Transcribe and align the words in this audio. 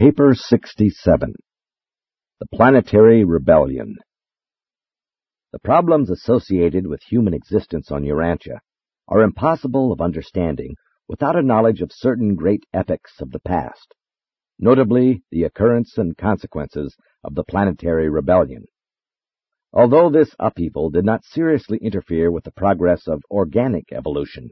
Paper 0.00 0.32
67 0.34 1.34
The 2.40 2.46
Planetary 2.54 3.22
Rebellion 3.22 3.96
The 5.52 5.58
problems 5.58 6.08
associated 6.08 6.86
with 6.86 7.02
human 7.02 7.34
existence 7.34 7.90
on 7.90 8.04
Urantia 8.04 8.60
are 9.08 9.20
impossible 9.20 9.92
of 9.92 10.00
understanding 10.00 10.76
without 11.06 11.36
a 11.36 11.42
knowledge 11.42 11.82
of 11.82 11.92
certain 11.92 12.34
great 12.34 12.64
epochs 12.72 13.20
of 13.20 13.30
the 13.30 13.40
past, 13.40 13.94
notably 14.58 15.22
the 15.30 15.42
occurrence 15.42 15.98
and 15.98 16.16
consequences 16.16 16.96
of 17.22 17.34
the 17.34 17.44
planetary 17.44 18.08
rebellion. 18.08 18.64
Although 19.74 20.08
this 20.08 20.34
upheaval 20.38 20.88
did 20.88 21.04
not 21.04 21.26
seriously 21.26 21.78
interfere 21.82 22.32
with 22.32 22.44
the 22.44 22.52
progress 22.52 23.06
of 23.06 23.22
organic 23.30 23.92
evolution, 23.92 24.48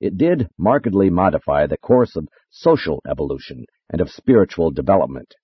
it 0.00 0.16
did 0.16 0.48
markedly 0.56 1.10
modify 1.10 1.66
the 1.66 1.76
course 1.76 2.16
of 2.16 2.28
social 2.48 3.02
evolution 3.06 3.66
and 3.90 4.00
of 4.00 4.10
spiritual 4.10 4.70
development. 4.70 5.34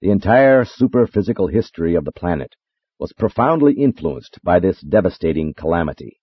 The 0.00 0.10
entire 0.10 0.64
superphysical 0.64 1.48
history 1.52 1.96
of 1.96 2.04
the 2.04 2.12
planet 2.12 2.54
was 3.00 3.12
profoundly 3.12 3.74
influenced 3.74 4.38
by 4.44 4.60
this 4.60 4.80
devastating 4.80 5.54
calamity. 5.54 6.20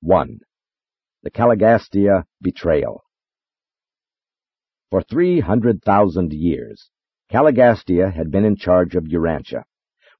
1. 0.00 0.38
The 1.22 1.30
Caligastia 1.30 2.24
Betrayal 2.40 3.02
For 4.90 5.02
three 5.02 5.40
hundred 5.40 5.82
thousand 5.82 6.32
years, 6.32 6.90
Caligastia 7.30 8.12
had 8.14 8.30
been 8.30 8.44
in 8.44 8.56
charge 8.56 8.94
of 8.94 9.04
Urantia, 9.04 9.64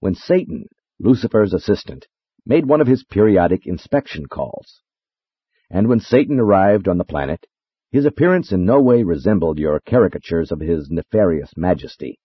when 0.01 0.15
Satan, 0.15 0.67
Lucifer's 0.99 1.55
assistant, 1.55 2.07
made 2.45 2.67
one 2.67 2.81
of 2.81 2.87
his 2.87 3.05
periodic 3.05 3.67
inspection 3.67 4.27
calls. 4.27 4.83
And 5.71 5.89
when 5.89 6.01
Satan 6.01 6.39
arrived 6.39 6.89
on 6.89 6.99
the 6.99 7.05
planet, 7.05 7.47
his 7.91 8.05
appearance 8.05 8.53
in 8.53 8.65
no 8.65 8.81
way 8.81 9.03
resembled 9.03 9.59
your 9.59 9.81
caricatures 9.81 10.53
of 10.53 10.61
his 10.61 10.91
nefarious 10.91 11.53
majesty. 11.57 12.19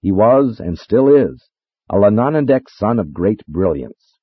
He 0.00 0.12
was, 0.12 0.60
and 0.60 0.78
still 0.78 1.14
is, 1.14 1.48
a 1.88 1.96
Lanonandek 1.96 2.68
son 2.68 2.98
of 2.98 3.12
great 3.12 3.46
brilliance. 3.46 4.18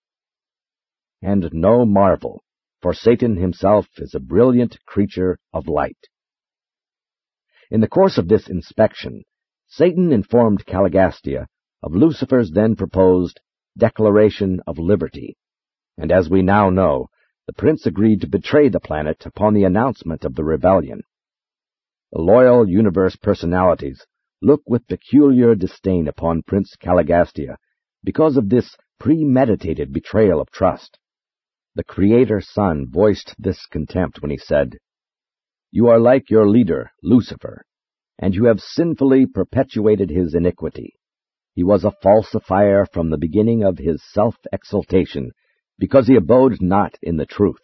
And 1.22 1.50
no 1.54 1.86
marvel, 1.86 2.44
for 2.82 2.94
Satan 2.94 3.38
himself 3.38 3.88
is 3.98 4.14
a 4.14 4.20
brilliant 4.20 4.78
creature 4.86 5.40
of 5.54 5.68
light. 5.68 6.10
In 7.72 7.80
the 7.80 7.88
course 7.88 8.18
of 8.18 8.28
this 8.28 8.50
inspection, 8.50 9.24
Satan 9.68 10.12
informed 10.12 10.66
Caligastia 10.66 11.48
of 11.82 11.96
Lucifer's 11.96 12.52
then 12.52 12.76
proposed 12.76 13.40
Declaration 13.78 14.60
of 14.68 14.78
Liberty, 14.78 15.38
and 15.98 16.12
as 16.12 16.30
we 16.30 16.42
now 16.42 16.70
know, 16.70 17.08
the 17.48 17.54
prince 17.54 17.86
agreed 17.86 18.22
to 18.22 18.28
betray 18.28 18.70
the 18.70 18.80
planet 18.80 19.26
upon 19.26 19.54
the 19.54 19.66
announcement 19.66 20.24
of 20.24 20.36
the 20.36 20.44
rebellion. 20.44 21.02
The 22.12 22.22
loyal 22.22 22.68
universe 22.70 23.16
personalities 23.16 24.06
look 24.42 24.62
with 24.66 24.88
peculiar 24.88 25.56
disdain 25.56 26.08
upon 26.08 26.44
Prince 26.44 26.76
Caligastia 26.82 27.58
because 28.04 28.38
of 28.38 28.50
this 28.50 28.76
premeditated 29.00 29.92
betrayal 29.92 30.40
of 30.40 30.52
trust. 30.52 31.00
The 31.76 31.84
Creator 31.84 32.42
Son 32.42 32.86
voiced 32.90 33.36
this 33.40 33.66
contempt 33.66 34.22
when 34.22 34.32
he 34.32 34.38
said, 34.38 34.78
You 35.72 35.88
are 35.88 36.00
like 36.00 36.30
your 36.30 36.48
leader, 36.48 36.92
Lucifer, 37.02 37.66
and 38.20 38.36
you 38.36 38.46
have 38.46 38.60
sinfully 38.60 39.26
perpetuated 39.26 40.10
his 40.10 40.36
iniquity. 40.36 40.94
He 41.56 41.64
was 41.64 41.84
a 41.84 41.94
falsifier 42.04 42.86
from 42.86 43.10
the 43.10 43.18
beginning 43.18 43.64
of 43.64 43.80
his 43.80 44.02
self-exaltation 44.12 45.32
because 45.78 46.08
he 46.08 46.16
abode 46.16 46.62
not 46.62 46.98
in 47.02 47.18
the 47.18 47.26
truth. 47.26 47.62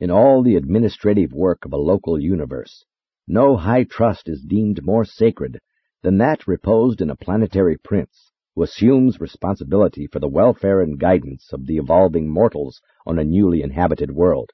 In 0.00 0.10
all 0.10 0.42
the 0.42 0.56
administrative 0.56 1.32
work 1.32 1.64
of 1.64 1.72
a 1.72 1.76
local 1.76 2.20
universe, 2.20 2.84
no 3.26 3.56
high 3.56 3.84
trust 3.84 4.28
is 4.28 4.44
deemed 4.48 4.84
more 4.84 5.04
sacred 5.04 5.58
than 6.02 6.18
that 6.18 6.46
reposed 6.46 7.00
in 7.00 7.10
a 7.10 7.16
planetary 7.16 7.76
prince 7.76 8.32
who 8.54 8.62
assumes 8.62 9.20
responsibility 9.20 10.06
for 10.06 10.18
the 10.18 10.28
welfare 10.28 10.80
and 10.80 10.98
guidance 10.98 11.52
of 11.52 11.66
the 11.66 11.76
evolving 11.76 12.28
mortals 12.28 12.80
on 13.06 13.18
a 13.18 13.24
newly 13.24 13.62
inhabited 13.62 14.10
world. 14.10 14.50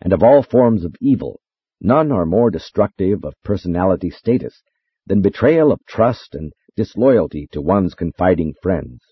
And 0.00 0.12
of 0.12 0.22
all 0.22 0.42
forms 0.42 0.84
of 0.84 0.96
evil, 1.00 1.40
none 1.80 2.10
are 2.10 2.26
more 2.26 2.50
destructive 2.50 3.24
of 3.24 3.34
personality 3.42 4.10
status 4.10 4.62
than 5.06 5.22
betrayal 5.22 5.72
of 5.72 5.84
trust 5.86 6.34
and 6.34 6.52
disloyalty 6.76 7.48
to 7.52 7.60
one's 7.60 7.94
confiding 7.94 8.54
friends. 8.62 9.02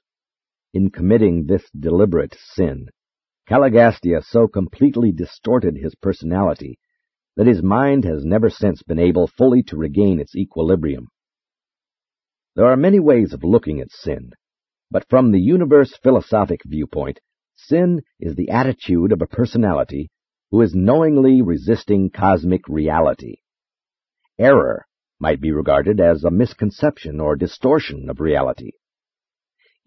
In 0.74 0.90
committing 0.90 1.46
this 1.46 1.68
deliberate 1.70 2.36
sin, 2.54 2.88
Caligastia 3.48 4.22
so 4.22 4.46
completely 4.46 5.12
distorted 5.12 5.76
his 5.76 5.94
personality 5.94 6.78
that 7.36 7.46
his 7.46 7.62
mind 7.62 8.04
has 8.04 8.24
never 8.24 8.50
since 8.50 8.82
been 8.82 8.98
able 8.98 9.26
fully 9.26 9.62
to 9.62 9.76
regain 9.76 10.20
its 10.20 10.36
equilibrium. 10.36 11.08
There 12.54 12.66
are 12.66 12.76
many 12.76 13.00
ways 13.00 13.32
of 13.32 13.44
looking 13.44 13.80
at 13.80 13.90
sin, 13.90 14.32
but 14.90 15.08
from 15.08 15.30
the 15.30 15.40
universe 15.40 15.96
philosophic 16.02 16.60
viewpoint, 16.66 17.20
sin 17.56 18.02
is 18.20 18.34
the 18.34 18.50
attitude 18.50 19.12
of 19.12 19.22
a 19.22 19.26
personality 19.26 20.10
who 20.50 20.60
is 20.60 20.74
knowingly 20.74 21.40
resisting 21.40 22.10
cosmic 22.10 22.68
reality. 22.68 23.36
Error 24.38 24.84
might 25.18 25.40
be 25.40 25.52
regarded 25.52 26.00
as 26.00 26.24
a 26.24 26.30
misconception 26.30 27.20
or 27.20 27.36
distortion 27.36 28.10
of 28.10 28.20
reality. 28.20 28.72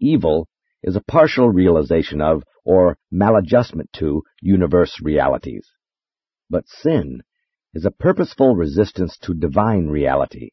Evil 0.00 0.48
is 0.82 0.96
a 0.96 1.02
partial 1.02 1.48
realization 1.48 2.20
of, 2.20 2.42
or 2.64 2.96
maladjustment 3.12 3.90
to, 3.94 4.22
universe 4.40 5.00
realities. 5.02 5.68
But 6.50 6.68
sin 6.68 7.22
is 7.74 7.84
a 7.84 7.90
purposeful 7.90 8.54
resistance 8.54 9.16
to 9.22 9.34
divine 9.34 9.88
reality, 9.88 10.50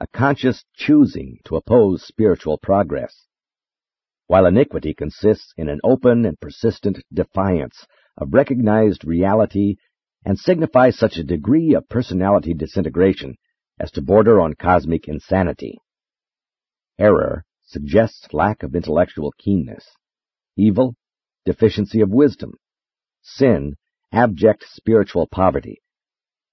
a 0.00 0.06
conscious 0.06 0.64
choosing 0.74 1.38
to 1.44 1.56
oppose 1.56 2.02
spiritual 2.06 2.58
progress, 2.58 3.26
while 4.26 4.46
iniquity 4.46 4.94
consists 4.94 5.52
in 5.56 5.68
an 5.68 5.80
open 5.84 6.24
and 6.24 6.40
persistent 6.40 6.98
defiance 7.12 7.86
of 8.18 8.34
recognized 8.34 9.04
reality 9.04 9.76
and 10.24 10.38
signifies 10.38 10.98
such 10.98 11.16
a 11.16 11.24
degree 11.24 11.74
of 11.74 11.88
personality 11.88 12.54
disintegration 12.54 13.36
as 13.80 13.90
to 13.90 14.02
border 14.02 14.40
on 14.40 14.54
cosmic 14.54 15.08
insanity. 15.08 15.78
Error 16.98 17.44
suggests 17.72 18.32
lack 18.32 18.62
of 18.62 18.76
intellectual 18.76 19.32
keenness. 19.38 19.84
Evil, 20.56 20.94
deficiency 21.44 22.00
of 22.00 22.10
wisdom. 22.10 22.52
Sin, 23.22 23.76
abject 24.12 24.64
spiritual 24.68 25.26
poverty. 25.26 25.80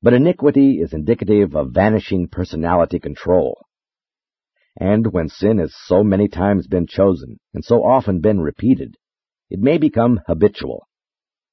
But 0.01 0.13
iniquity 0.13 0.79
is 0.79 0.93
indicative 0.93 1.55
of 1.55 1.71
vanishing 1.73 2.29
personality 2.29 2.99
control. 2.99 3.65
And 4.79 5.07
when 5.07 5.27
sin 5.27 5.57
has 5.57 5.75
so 5.75 6.03
many 6.03 6.29
times 6.29 6.67
been 6.67 6.87
chosen 6.87 7.39
and 7.53 7.65
so 7.65 7.83
often 7.83 8.21
been 8.21 8.39
repeated, 8.39 8.95
it 9.49 9.59
may 9.59 9.77
become 9.77 10.21
habitual. 10.25 10.87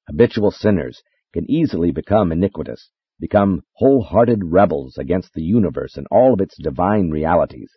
Habitual 0.07 0.53
sinners 0.53 1.03
can 1.33 1.51
easily 1.51 1.91
become 1.91 2.31
iniquitous, 2.31 2.91
become 3.19 3.63
wholehearted 3.73 4.43
rebels 4.45 4.97
against 4.97 5.33
the 5.35 5.43
universe 5.43 5.97
and 5.97 6.07
all 6.11 6.35
of 6.35 6.41
its 6.41 6.57
divine 6.63 7.11
realities, 7.11 7.73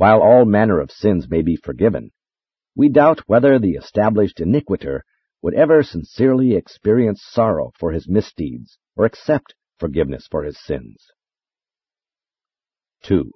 while 0.00 0.22
all 0.22 0.46
manner 0.46 0.80
of 0.80 0.90
sins 0.90 1.28
may 1.28 1.42
be 1.42 1.56
forgiven, 1.56 2.10
we 2.74 2.88
doubt 2.88 3.20
whether 3.26 3.58
the 3.58 3.72
established 3.72 4.40
iniquitor 4.40 5.04
would 5.42 5.52
ever 5.52 5.82
sincerely 5.82 6.54
experience 6.54 7.20
sorrow 7.22 7.70
for 7.78 7.92
his 7.92 8.08
misdeeds 8.08 8.78
or 8.96 9.04
accept 9.04 9.54
forgiveness 9.78 10.26
for 10.30 10.42
his 10.42 10.58
sins. 10.64 11.08
2. 13.02 13.30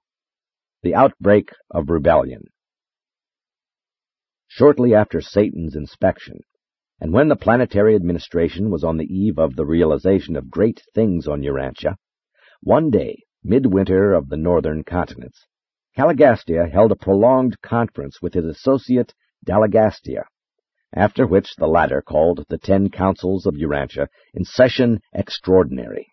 The 0.82 0.94
Outbreak 0.94 1.50
of 1.70 1.90
Rebellion 1.90 2.44
Shortly 4.48 4.94
after 4.94 5.20
Satan's 5.20 5.76
inspection, 5.76 6.40
and 6.98 7.12
when 7.12 7.28
the 7.28 7.36
planetary 7.36 7.94
administration 7.94 8.70
was 8.70 8.82
on 8.82 8.96
the 8.96 9.04
eve 9.14 9.36
of 9.36 9.54
the 9.54 9.66
realization 9.66 10.34
of 10.34 10.48
great 10.48 10.80
things 10.94 11.28
on 11.28 11.42
Urantia, 11.42 11.96
one 12.62 12.88
day, 12.88 13.24
midwinter 13.42 14.14
of 14.14 14.30
the 14.30 14.38
northern 14.38 14.82
continents, 14.82 15.44
Caligastia 15.96 16.68
held 16.68 16.90
a 16.90 16.96
prolonged 16.96 17.60
conference 17.62 18.20
with 18.20 18.34
his 18.34 18.44
associate 18.44 19.14
Daligastia, 19.46 20.24
after 20.92 21.24
which 21.24 21.54
the 21.54 21.68
latter 21.68 22.02
called 22.02 22.44
the 22.48 22.58
Ten 22.58 22.90
Councils 22.90 23.46
of 23.46 23.54
Urantia 23.54 24.08
in 24.34 24.44
session 24.44 25.00
extraordinary. 25.12 26.08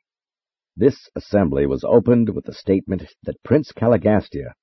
This 0.78 1.10
assembly 1.16 1.66
was 1.66 1.84
opened 1.84 2.30
with 2.30 2.46
the 2.46 2.54
statement 2.54 3.06
that 3.24 3.42
Prince 3.42 3.72
Caligastia 3.72 4.54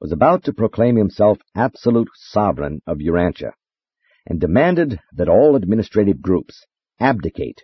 was 0.00 0.10
about 0.10 0.42
to 0.42 0.52
proclaim 0.52 0.96
himself 0.96 1.38
absolute 1.54 2.08
sovereign 2.14 2.82
of 2.84 2.98
Urantia, 2.98 3.52
and 4.26 4.40
demanded 4.40 4.98
that 5.12 5.28
all 5.28 5.54
administrative 5.54 6.20
groups 6.20 6.66
abdicate 6.98 7.62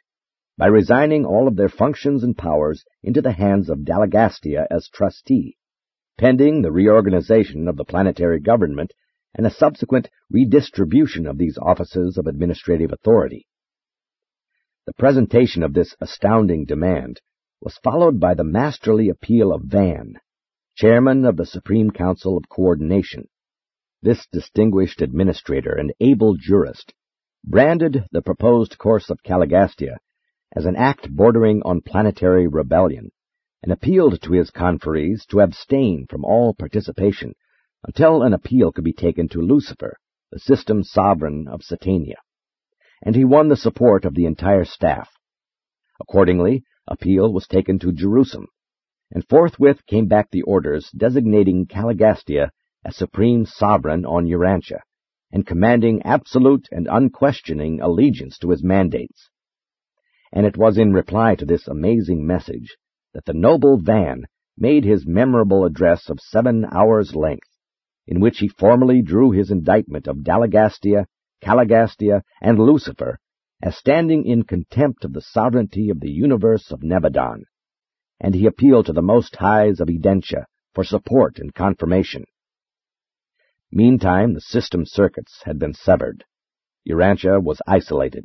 by 0.57 0.69
resigning 0.69 1.25
all 1.25 1.49
of 1.49 1.57
their 1.57 1.69
functions 1.69 2.23
and 2.23 2.39
powers 2.39 2.85
into 3.03 3.21
the 3.21 3.33
hands 3.33 3.69
of 3.69 3.79
Daligastia 3.79 4.69
as 4.71 4.89
trustee 4.89 5.57
pending 6.21 6.61
the 6.61 6.71
reorganization 6.71 7.67
of 7.67 7.79
the 7.79 7.85
planetary 7.85 8.39
government 8.39 8.93
and 9.35 9.47
a 9.47 9.51
subsequent 9.51 10.07
redistribution 10.31 11.27
of 11.27 11.39
these 11.39 11.57
offices 11.57 12.19
of 12.19 12.27
administrative 12.27 12.93
authority. 12.93 13.47
The 14.85 14.93
presentation 14.99 15.63
of 15.63 15.73
this 15.73 15.97
astounding 15.99 16.67
demand 16.67 17.23
was 17.63 17.81
followed 17.83 18.21
by 18.21 18.35
the 18.35 18.45
masterly 18.45 19.09
appeal 19.09 19.51
of 19.51 19.63
Van, 19.63 20.17
chairman 20.77 21.25
of 21.25 21.39
the 21.39 21.47
Supreme 21.47 21.91
Council 21.91 22.37
of 22.37 22.51
Coordination. 22.51 23.25
This 24.03 24.27
distinguished 24.31 25.01
administrator 25.01 25.73
and 25.73 25.91
able 26.01 26.35
jurist 26.39 26.93
branded 27.47 28.05
the 28.13 28.21
proposed 28.21 28.77
course 28.77 29.09
of 29.09 29.23
Caligastia 29.23 29.97
as 30.55 30.67
an 30.67 30.77
act 30.77 31.11
bordering 31.11 31.63
on 31.65 31.81
planetary 31.81 32.47
rebellion 32.47 33.11
and 33.63 33.73
appealed 33.73 34.21
to 34.23 34.33
his 34.33 34.51
conferees 34.51 35.27
to 35.27 35.41
abstain 35.41 36.07
from 36.09 36.25
all 36.25 36.55
participation 36.55 37.35
until 37.85 38.23
an 38.23 38.33
appeal 38.33 38.73
could 38.73 38.85
be 38.85 38.93
taken 38.93 39.29
to 39.29 39.41
Lucifer, 39.41 39.97
the 40.31 40.39
system 40.39 40.83
sovereign 40.83 41.47
of 41.49 41.63
Satania. 41.63 42.17
And 43.03 43.15
he 43.15 43.25
won 43.25 43.49
the 43.49 43.57
support 43.57 44.05
of 44.05 44.15
the 44.15 44.27
entire 44.27 44.65
staff. 44.65 45.11
Accordingly, 46.01 46.65
appeal 46.87 47.33
was 47.33 47.47
taken 47.47 47.79
to 47.81 47.93
Jerusem, 47.93 48.47
and 49.11 49.27
forthwith 49.29 49.85
came 49.87 50.07
back 50.07 50.31
the 50.31 50.43
orders 50.43 50.91
designating 50.97 51.67
Caligastia 51.67 52.51
as 52.85 52.97
supreme 52.97 53.45
sovereign 53.45 54.07
on 54.07 54.27
Urantia, 54.27 54.81
and 55.33 55.47
commanding 55.47 56.03
absolute 56.03 56.69
and 56.71 56.89
unquestioning 56.91 57.81
allegiance 57.81 58.39
to 58.39 58.51
his 58.51 58.63
mandates. 58.63 59.29
And 60.33 60.47
it 60.47 60.57
was 60.57 60.79
in 60.79 60.93
reply 60.93 61.35
to 61.35 61.45
this 61.45 61.67
amazing 61.67 62.27
message 62.27 62.77
that 63.15 63.25
the 63.25 63.35
noble 63.35 63.79
Van 63.79 64.25
made 64.57 64.85
his 64.85 65.07
memorable 65.07 65.65
address 65.65 66.09
of 66.09 66.21
seven 66.21 66.65
hours' 66.71 67.15
length, 67.15 67.49
in 68.07 68.21
which 68.21 68.39
he 68.39 68.49
formally 68.49 69.03
drew 69.03 69.31
his 69.31 69.51
indictment 69.51 70.07
of 70.07 70.23
Daligastia, 70.23 71.07
Caligastia, 71.43 72.23
and 72.41 72.59
Lucifer 72.59 73.19
as 73.63 73.77
standing 73.77 74.25
in 74.25 74.43
contempt 74.43 75.05
of 75.05 75.13
the 75.13 75.21
sovereignty 75.21 75.91
of 75.91 76.01
the 76.01 76.11
universe 76.11 76.71
of 76.71 76.83
Nebadon, 76.83 77.45
and 78.19 78.35
he 78.35 78.47
appealed 78.47 78.87
to 78.87 78.93
the 78.93 79.03
Most 79.03 79.37
Highs 79.37 79.81
of 79.81 79.89
Edentia 79.89 80.47
for 80.75 80.85
support 80.85 81.39
and 81.39 81.55
confirmation. 81.55 82.25
Meantime, 83.71 84.35
the 84.35 84.41
system 84.41 84.85
circuits 84.87 85.43
had 85.45 85.59
been 85.59 85.75
severed. 85.75 86.25
Urantia 86.89 87.43
was 87.43 87.61
isolated. 87.67 88.25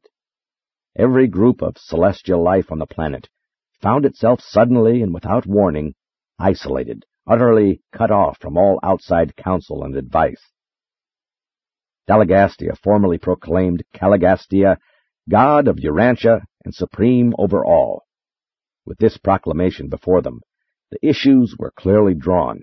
Every 0.96 1.28
group 1.28 1.62
of 1.62 1.78
celestial 1.78 2.42
life 2.42 2.72
on 2.72 2.80
the 2.80 2.86
planet 2.86 3.28
found 3.86 4.04
itself 4.04 4.42
suddenly 4.42 5.04
and 5.04 5.14
without 5.14 5.46
warning 5.46 5.94
isolated, 6.40 7.06
utterly 7.28 7.80
cut 7.94 8.10
off 8.10 8.36
from 8.42 8.58
all 8.58 8.80
outside 8.82 9.36
counsel 9.36 9.84
and 9.84 9.96
advice. 9.96 10.42
Daligastia 12.10 12.76
formally 12.84 13.20
proclaimed 13.20 13.84
Caligastia 13.94 14.78
God 15.30 15.68
of 15.68 15.78
Urantia 15.78 16.42
and 16.64 16.74
supreme 16.74 17.36
over 17.38 17.64
all. 17.64 18.02
With 18.88 18.98
this 18.98 19.20
proclamation 19.20 19.88
before 19.88 20.24
them, 20.24 20.42
the 20.90 21.08
issues 21.08 21.56
were 21.56 21.74
clearly 21.78 22.16
drawn, 22.16 22.62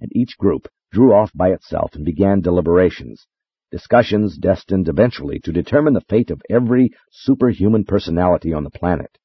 and 0.00 0.10
each 0.16 0.38
group 0.38 0.68
drew 0.90 1.12
off 1.12 1.30
by 1.34 1.50
itself 1.50 1.90
and 1.94 2.04
began 2.04 2.40
deliberations, 2.40 3.26
discussions 3.70 4.38
destined 4.38 4.88
eventually 4.88 5.38
to 5.40 5.52
determine 5.52 5.92
the 5.92 6.00
fate 6.08 6.30
of 6.30 6.40
every 6.48 6.92
superhuman 7.10 7.84
personality 7.84 8.54
on 8.54 8.64
the 8.64 8.70
planet. 8.70 9.18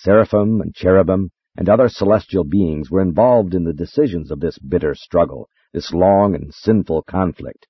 Seraphim 0.00 0.60
and 0.60 0.72
cherubim 0.76 1.32
and 1.56 1.68
other 1.68 1.88
celestial 1.88 2.44
beings 2.44 2.88
were 2.88 3.00
involved 3.00 3.52
in 3.52 3.64
the 3.64 3.72
decisions 3.72 4.30
of 4.30 4.38
this 4.38 4.56
bitter 4.56 4.94
struggle, 4.94 5.48
this 5.72 5.92
long 5.92 6.36
and 6.36 6.54
sinful 6.54 7.02
conflict. 7.02 7.66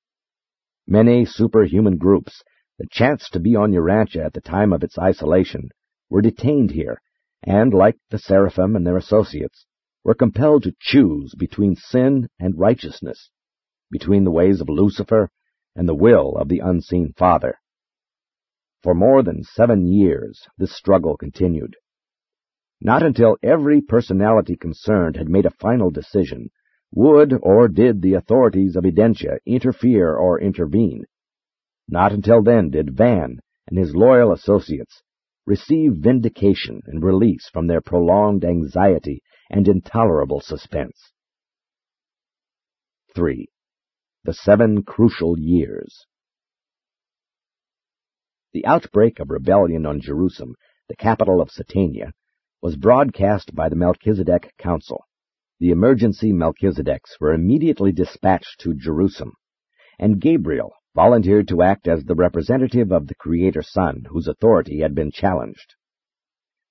Many 0.87 1.25
superhuman 1.25 1.97
groups 1.97 2.45
that 2.79 2.91
chanced 2.91 3.33
to 3.33 3.41
be 3.41 3.57
on 3.57 3.73
Urantia 3.73 4.27
at 4.27 4.35
the 4.35 4.43
time 4.43 4.75
of 4.75 4.85
its 4.85 4.99
isolation 4.99 5.71
were 6.11 6.21
detained 6.21 6.73
here, 6.73 7.01
and, 7.43 7.73
like 7.73 7.97
the 8.11 8.19
seraphim 8.19 8.77
and 8.77 8.87
their 8.87 8.99
associates, 8.99 9.65
were 10.05 10.13
compelled 10.13 10.65
to 10.65 10.77
choose 10.79 11.35
between 11.35 11.77
sin 11.77 12.29
and 12.39 12.59
righteousness, 12.59 13.31
between 13.91 14.25
the 14.25 14.31
ways 14.31 14.61
of 14.61 14.69
Lucifer 14.69 15.31
and 15.75 15.89
the 15.89 15.95
will 15.95 16.37
of 16.37 16.49
the 16.49 16.59
unseen 16.59 17.15
Father. 17.17 17.59
For 18.83 18.95
more 18.95 19.23
than 19.23 19.45
seven 19.45 19.87
years 19.87 20.47
this 20.59 20.77
struggle 20.77 21.17
continued. 21.17 21.75
Not 22.81 23.03
until 23.03 23.37
every 23.43 23.81
personality 23.81 24.57
concerned 24.57 25.17
had 25.17 25.29
made 25.29 25.47
a 25.47 25.51
final 25.51 25.91
decision 25.91 26.51
would 26.93 27.35
or 27.43 27.69
did 27.69 28.01
the 28.01 28.15
authorities 28.15 28.77
of 28.77 28.85
Edentia 28.85 29.39
interfere 29.45 30.15
or 30.15 30.41
intervene. 30.41 31.05
Not 31.89 32.13
until 32.13 32.43
then 32.43 32.71
did 32.71 32.97
Van 32.97 33.41
and 33.67 33.79
his 33.79 33.95
loyal 33.95 34.33
associates 34.33 35.03
receive 35.47 35.95
vindication 35.97 36.81
and 36.87 37.03
release 37.03 37.49
from 37.49 37.67
their 37.67 37.81
prolonged 37.81 38.45
anxiety 38.45 39.23
and 39.51 39.67
intolerable 39.67 40.41
suspense. 40.41 41.13
3. 43.15 43.49
The 44.25 44.35
Seven 44.35 44.83
Crucial 44.83 45.39
Years 45.39 46.07
The 48.53 48.67
outbreak 48.67 49.19
of 49.19 49.31
rebellion 49.31 49.87
on 49.87 50.01
Jerusem, 50.01 50.55
the 50.89 50.97
capital 50.97 51.41
of 51.41 51.51
Satania, 51.51 52.13
was 52.61 52.77
broadcast 52.77 53.55
by 53.55 53.69
the 53.69 53.77
Melchizedek 53.77 54.53
Council. 54.59 55.05
The 55.61 55.71
emergency 55.71 56.33
Melchizedeks 56.33 57.21
were 57.21 57.33
immediately 57.33 57.93
dispatched 57.93 58.61
to 58.61 58.75
Jerusem, 58.75 59.33
and 59.99 60.21
Gabriel 60.21 60.73
volunteered 60.95 61.47
to 61.49 61.63
act 61.63 61.87
as 61.87 62.05
the 62.05 62.17
representative 62.17 62.91
of 62.91 63.07
the 63.07 63.15
Creator 63.15 63.63
Son, 63.63 64.05
whose 64.09 64.27
authority 64.27 64.81
had 64.81 64.95
been 64.95 65.13
challenged. 65.13 65.75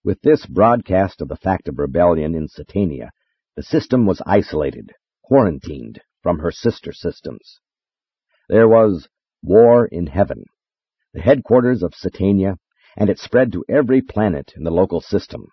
With 0.04 0.22
this 0.22 0.45
broadcast 0.45 1.22
of 1.22 1.30
the 1.30 1.38
fact 1.38 1.69
of 1.69 1.80
rebellion 1.80 2.36
in 2.36 2.48
Satania, 2.48 3.10
the 3.56 3.63
system 3.63 4.06
was 4.06 4.22
isolated, 4.25 4.92
quarantined 5.24 6.01
from 6.22 6.39
her 6.39 6.51
sister 6.51 6.92
systems. 6.92 7.60
There 8.50 8.68
was 8.68 9.07
war 9.42 9.86
in 9.86 10.07
heaven, 10.07 10.44
the 11.13 11.22
headquarters 11.22 11.84
of 11.84 11.94
Satania, 11.94 12.57
and 12.98 13.10
it 13.10 13.19
spread 13.19 13.54
to 13.54 13.63
every 13.69 14.01
planet 14.01 14.54
in 14.56 14.63
the 14.63 14.72
local 14.72 15.00
system. 15.00 15.48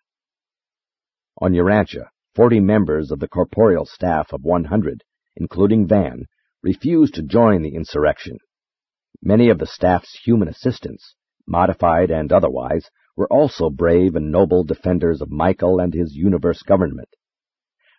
On 1.39 1.53
Urantia, 1.53 2.09
forty 2.35 2.61
members 2.61 3.11
of 3.11 3.21
the 3.21 3.29
corporeal 3.29 3.85
staff 3.87 4.33
of 4.33 4.45
100, 4.45 5.03
including 5.37 5.87
Van, 5.87 6.27
refused 6.63 7.15
to 7.15 7.23
join 7.23 7.63
the 7.63 7.75
insurrection 7.75 8.39
Many 9.27 9.49
of 9.49 9.59
the 9.59 9.67
staff's 9.67 10.21
human 10.23 10.49
assistants, 10.49 11.15
modified 11.47 12.11
and 12.11 12.31
otherwise, 12.31 12.91
were 13.17 13.33
also 13.33 13.71
brave 13.71 14.17
and 14.17 14.31
noble 14.31 14.65
defenders 14.65 15.23
of 15.23 15.31
Michael 15.31 15.81
and 15.81 15.95
his 15.95 16.15
universe 16.15 16.63
government. 16.63 17.09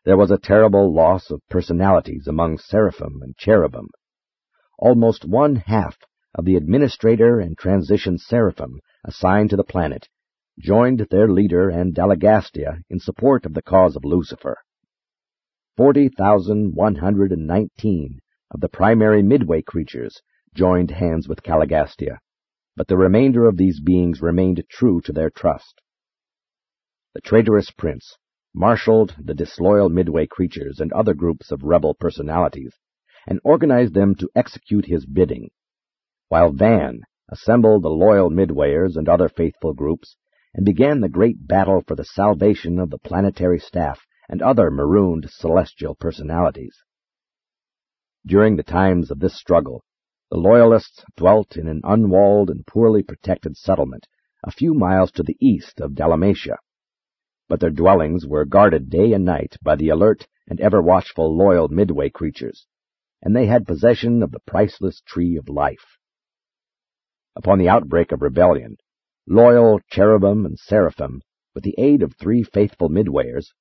There 0.04 0.18
was 0.18 0.30
a 0.30 0.38
terrible 0.38 0.94
loss 0.94 1.32
of 1.32 1.42
personalities 1.50 2.28
among 2.28 2.60
seraphim 2.60 3.24
and 3.24 3.36
cherubim. 3.38 3.90
Almost 4.78 5.26
one 5.26 5.56
half 5.56 5.98
of 6.36 6.46
the 6.46 6.58
administrator 6.58 7.40
and 7.40 7.58
transition 7.58 8.20
seraphim 8.20 8.82
assigned 9.04 9.50
to 9.50 9.56
the 9.56 9.64
planet 9.64 10.08
joined 10.60 11.06
their 11.10 11.28
leader 11.28 11.70
and 11.70 11.94
Daligastia 11.94 12.80
in 12.90 13.00
support 13.00 13.46
of 13.46 13.54
the 13.54 13.62
cause 13.62 13.96
of 13.96 14.06
Lucifer. 14.06 14.58
Forty 15.76 16.10
thousand 16.10 16.74
one 16.74 16.96
hundred 16.96 17.32
and 17.32 17.46
nineteen 17.46 18.20
of 18.52 18.62
the 18.62 18.70
primary 18.70 19.22
midway 19.22 19.62
creatures 19.62 20.22
joined 20.54 20.92
hands 20.92 21.28
with 21.28 21.44
Caligastia, 21.44 22.20
but 22.78 22.88
the 22.88 22.98
remainder 22.98 23.46
of 23.46 23.58
these 23.58 23.82
beings 23.82 24.22
remained 24.22 24.64
true 24.70 25.02
to 25.02 25.12
their 25.12 25.30
trust. 25.30 25.82
The 27.14 27.22
traitorous 27.22 27.72
prince 27.72 28.18
marshaled 28.54 29.16
the 29.22 29.34
disloyal 29.34 29.90
Midway 29.90 30.28
creatures 30.28 30.80
and 30.80 30.94
other 30.94 31.14
groups 31.14 31.52
of 31.52 31.64
rebel 31.64 31.94
personalities 31.94 32.74
and 33.28 33.40
organized 33.44 33.94
them 33.94 34.16
to 34.16 34.30
execute 34.36 34.86
his 34.86 35.06
bidding, 35.06 35.50
while 36.30 36.54
Van 36.54 37.02
assembled 37.30 37.84
the 37.84 37.90
loyal 37.90 38.30
Midwayers 38.30 38.96
and 38.96 39.10
other 39.10 39.28
faithful 39.28 39.74
groups 39.74 40.16
and 40.56 40.66
began 40.66 41.02
the 41.02 41.10
great 41.10 41.46
battle 41.46 41.84
for 41.86 41.96
the 41.96 42.06
salvation 42.06 42.80
of 42.80 42.90
the 42.90 42.98
planetary 42.98 43.60
staff 43.60 44.00
and 44.30 44.42
other 44.42 44.72
marooned 44.72 45.30
celestial 45.30 45.94
personalities. 45.96 46.78
During 48.26 48.56
the 48.56 48.64
times 48.64 49.12
of 49.12 49.20
this 49.20 49.38
struggle, 49.38 49.84
the 50.32 50.38
Loyalists 50.38 51.04
dwelt 51.18 51.58
in 51.58 51.68
an 51.68 51.82
unwalled 51.84 52.50
and 52.50 52.66
poorly 52.66 53.04
protected 53.04 53.58
settlement 53.58 54.08
a 54.46 54.52
few 54.52 54.74
miles 54.74 55.12
to 55.12 55.24
the 55.24 55.38
east 55.42 55.82
of 55.82 55.94
Dalamatia, 55.94 56.58
but 57.50 57.60
their 57.60 57.70
dwellings 57.70 58.26
were 58.26 58.46
guarded 58.46 58.90
day 58.90 59.12
and 59.12 59.26
night 59.26 59.58
by 59.62 59.76
the 59.76 59.90
alert 59.90 60.26
and 60.48 60.62
ever-watchful 60.62 61.36
loyal 61.38 61.68
Midway 61.68 62.10
creatures, 62.10 62.66
and 63.22 63.36
they 63.36 63.48
had 63.48 63.68
possession 63.68 64.24
of 64.24 64.32
the 64.32 64.40
priceless 64.48 65.02
tree 65.06 65.36
of 65.36 65.50
life. 65.50 66.00
Upon 67.36 67.60
the 67.60 67.68
outbreak 67.70 68.14
of 68.14 68.22
rebellion, 68.22 68.78
loyal 69.28 69.80
cherubim 69.90 70.46
and 70.46 70.60
seraphim, 70.60 71.22
with 71.54 71.64
the 71.64 71.76
aid 71.78 72.04
of 72.04 72.14
three 72.14 72.44
faithful 72.44 72.90
Midwayers, 72.90 73.54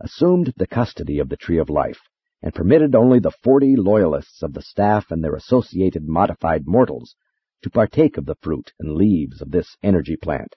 assumed 0.00 0.52
the 0.56 0.66
custody 0.66 1.18
of 1.18 1.28
the 1.28 1.36
tree 1.36 1.58
of 1.58 1.70
life 1.70 2.00
and 2.42 2.54
permitted 2.54 2.94
only 2.94 3.18
the 3.18 3.30
forty 3.30 3.74
loyalists 3.74 4.42
of 4.42 4.52
the 4.52 4.60
staff 4.60 5.10
and 5.10 5.24
their 5.24 5.34
associated 5.34 6.06
modified 6.06 6.66
mortals 6.66 7.16
to 7.62 7.70
partake 7.70 8.18
of 8.18 8.26
the 8.26 8.34
fruit 8.42 8.72
and 8.78 8.96
leaves 8.96 9.40
of 9.40 9.50
this 9.50 9.76
energy 9.82 10.16
plant. 10.16 10.54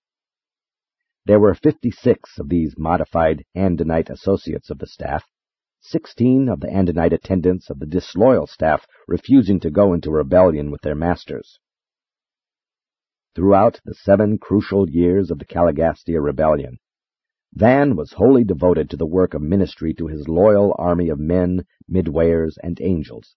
There 1.26 1.40
were 1.40 1.54
56 1.54 2.40
of 2.40 2.50
these 2.50 2.76
modified 2.78 3.46
Andonite 3.56 4.10
associates 4.10 4.70
of 4.70 4.80
the 4.80 4.88
staff, 4.88 5.24
16 5.82 6.50
of 6.50 6.60
the 6.60 6.68
Andonite 6.68 7.14
attendants 7.14 7.70
of 7.70 7.80
the 7.80 7.86
disloyal 7.86 8.48
staff 8.48 8.86
refusing 9.08 9.60
to 9.62 9.70
go 9.70 9.94
into 9.94 10.10
rebellion 10.12 10.72
with 10.72 10.82
their 10.82 10.96
masters. 10.96 11.60
Throughout 13.38 13.80
the 13.86 13.94
seven 13.94 14.40
crucial 14.40 14.90
years 14.90 15.30
of 15.30 15.38
the 15.38 15.46
Caligastia 15.46 16.20
rebellion, 16.20 16.80
Van 17.54 17.96
was 17.96 18.14
wholly 18.14 18.44
devoted 18.44 18.90
to 18.90 18.98
the 18.98 19.06
work 19.06 19.36
of 19.36 19.44
ministry 19.44 19.94
to 19.94 20.08
his 20.08 20.28
loyal 20.28 20.76
army 20.80 21.10
of 21.10 21.20
men, 21.20 21.68
midwayers, 21.88 22.58
and 22.64 22.82
angels. 22.82 23.36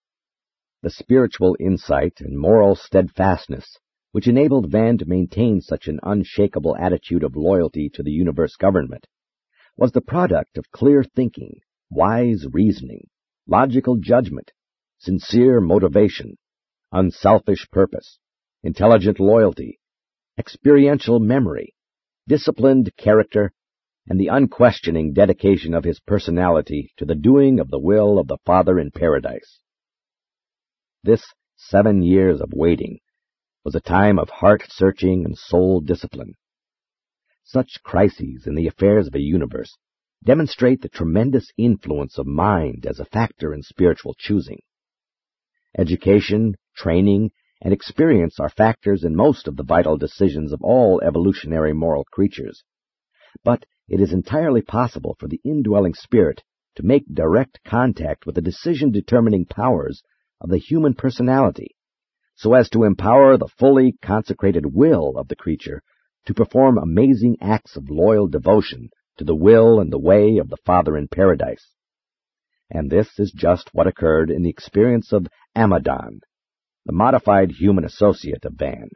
The 0.81 0.89
spiritual 0.89 1.55
insight 1.61 2.23
and 2.23 2.39
moral 2.39 2.77
steadfastness 2.77 3.77
which 4.13 4.27
enabled 4.27 4.71
Van 4.71 4.97
to 4.97 5.05
maintain 5.05 5.61
such 5.61 5.87
an 5.87 6.01
unshakable 6.03 6.79
attitude 6.79 7.23
of 7.23 7.37
loyalty 7.37 7.91
to 7.91 8.03
the 8.03 8.11
universe 8.11 8.57
government 8.57 9.07
was 9.77 9.93
the 9.93 10.01
product 10.01 10.57
of 10.57 10.71
clear 10.71 11.05
thinking, 11.05 11.61
wise 11.91 12.47
reasoning, 12.51 13.07
logical 13.47 13.97
judgment, 13.97 14.51
sincere 14.97 15.61
motivation, 15.61 16.39
unselfish 16.91 17.69
purpose, 17.71 18.19
intelligent 18.63 19.21
loyalty, 19.21 19.79
experiential 20.41 21.21
memory, 21.21 21.75
disciplined 22.27 22.91
character, 22.97 23.53
and 24.09 24.19
the 24.19 24.29
unquestioning 24.29 25.13
dedication 25.13 25.75
of 25.75 25.85
his 25.85 26.01
personality 26.01 26.91
to 26.97 27.05
the 27.05 27.15
doing 27.15 27.61
of 27.61 27.71
the 27.71 27.79
will 27.79 28.19
of 28.19 28.27
the 28.27 28.39
Father 28.47 28.79
in 28.81 28.91
paradise. 28.91 29.61
This 31.05 31.23
seven 31.57 32.03
years 32.03 32.41
of 32.41 32.55
waiting 32.55 33.01
was 33.67 33.75
a 33.75 33.81
time 33.81 34.19
of 34.19 34.31
heart-searching 34.31 35.27
and 35.27 35.37
soul 35.37 35.83
discipline. 35.83 36.33
Such 37.45 37.83
crises 37.85 38.45
in 38.47 38.55
the 38.55 38.67
affairs 38.67 39.09
of 39.09 39.15
a 39.15 39.21
universe 39.21 39.77
demonstrate 40.25 40.81
the 40.81 40.89
tremendous 40.89 41.49
influence 41.59 42.17
of 42.17 42.27
mind 42.27 42.87
as 42.89 42.99
a 42.99 43.05
factor 43.05 43.53
in 43.53 43.63
spiritual 43.63 44.15
choosing. 44.19 44.61
Education, 45.77 46.57
training, 46.75 47.31
and 47.61 47.73
experience 47.73 48.41
are 48.41 48.49
factors 48.49 49.05
in 49.05 49.15
most 49.15 49.47
of 49.47 49.57
the 49.57 49.63
vital 49.63 49.97
decisions 49.97 50.53
of 50.53 50.63
all 50.63 51.01
evolutionary 51.03 51.73
moral 51.73 52.05
creatures. 52.05 52.63
But 53.45 53.65
it 53.89 54.01
is 54.01 54.13
entirely 54.13 54.63
possible 54.63 55.17
for 55.19 55.29
the 55.29 55.41
indwelling 55.45 55.95
spirit 55.95 56.43
to 56.77 56.87
make 56.87 57.05
direct 57.13 57.61
contact 57.65 58.27
with 58.27 58.35
the 58.35 58.41
decision-determining 58.41 59.47
powers 59.47 60.03
of 60.41 60.51
the 60.51 60.59
human 60.59 60.95
personality 60.95 61.77
so 62.41 62.55
as 62.55 62.71
to 62.71 62.85
empower 62.85 63.37
the 63.37 63.51
fully 63.59 63.93
consecrated 64.01 64.65
will 64.75 65.19
of 65.19 65.29
the 65.29 65.37
creature 65.37 65.83
to 66.25 66.33
perform 66.33 66.79
amazing 66.79 67.37
acts 67.43 67.77
of 67.77 67.91
loyal 67.91 68.27
devotion 68.27 68.89
to 69.19 69.25
the 69.25 69.35
will 69.35 69.79
and 69.79 69.93
the 69.93 69.99
way 69.99 70.39
of 70.39 70.49
the 70.49 70.57
Father 70.65 70.97
in 70.97 71.07
paradise. 71.07 71.75
And 72.71 72.91
this 72.91 73.19
is 73.19 73.31
just 73.33 73.69
what 73.75 73.87
occurred 73.87 74.31
in 74.31 74.43
the 74.43 74.49
experience 74.49 75.13
of 75.13 75.27
Amadon, 75.55 76.21
the 76.85 76.93
modified 76.93 77.51
human 77.53 77.85
associate 77.85 78.45
of 78.45 78.55
Van. 78.55 78.89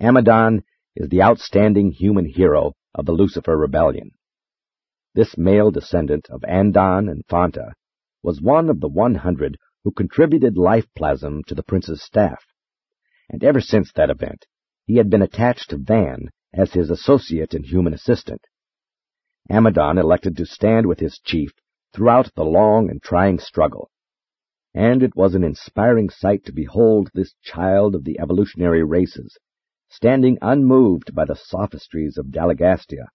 Amadon 0.00 0.62
is 0.96 1.08
the 1.08 1.22
outstanding 1.22 1.90
human 1.90 2.26
hero 2.26 2.74
of 2.94 3.06
the 3.06 3.12
Lucifer 3.12 3.56
Rebellion. 3.56 4.12
This 5.14 5.36
male 5.36 5.70
descendant 5.70 6.26
of 6.30 6.44
Andon 6.44 7.08
and 7.08 7.24
Fonta 7.26 7.72
was 8.22 8.40
one 8.40 8.68
of 8.68 8.80
the 8.80 8.88
one 8.88 9.16
hundred 9.16 9.58
who 9.84 9.92
contributed 9.92 10.56
life 10.56 10.86
plasm 10.96 11.42
to 11.46 11.54
the 11.54 11.62
prince's 11.62 12.02
staff, 12.02 12.44
and 13.28 13.44
ever 13.44 13.60
since 13.60 13.92
that 13.92 14.10
event 14.10 14.46
he 14.86 14.96
had 14.96 15.10
been 15.10 15.22
attached 15.22 15.70
to 15.70 15.78
Van 15.78 16.30
as 16.52 16.72
his 16.72 16.90
associate 16.90 17.54
and 17.54 17.66
human 17.66 17.92
assistant. 17.92 18.40
Amadon 19.50 19.98
elected 19.98 20.36
to 20.36 20.46
stand 20.46 20.86
with 20.86 21.00
his 21.00 21.20
chief 21.22 21.50
throughout 21.92 22.30
the 22.34 22.44
long 22.44 22.88
and 22.90 23.02
trying 23.02 23.38
struggle, 23.38 23.90
and 24.74 25.02
it 25.02 25.14
was 25.14 25.34
an 25.34 25.44
inspiring 25.44 26.10
sight 26.10 26.44
to 26.44 26.52
behold 26.52 27.08
this 27.14 27.34
child 27.42 27.94
of 27.94 28.04
the 28.04 28.18
evolutionary 28.18 28.82
races, 28.82 29.38
standing 29.88 30.36
unmoved 30.42 31.14
by 31.14 31.24
the 31.24 31.36
sophistries 31.36 32.18
of 32.18 32.32
Daligastia, 32.32 33.06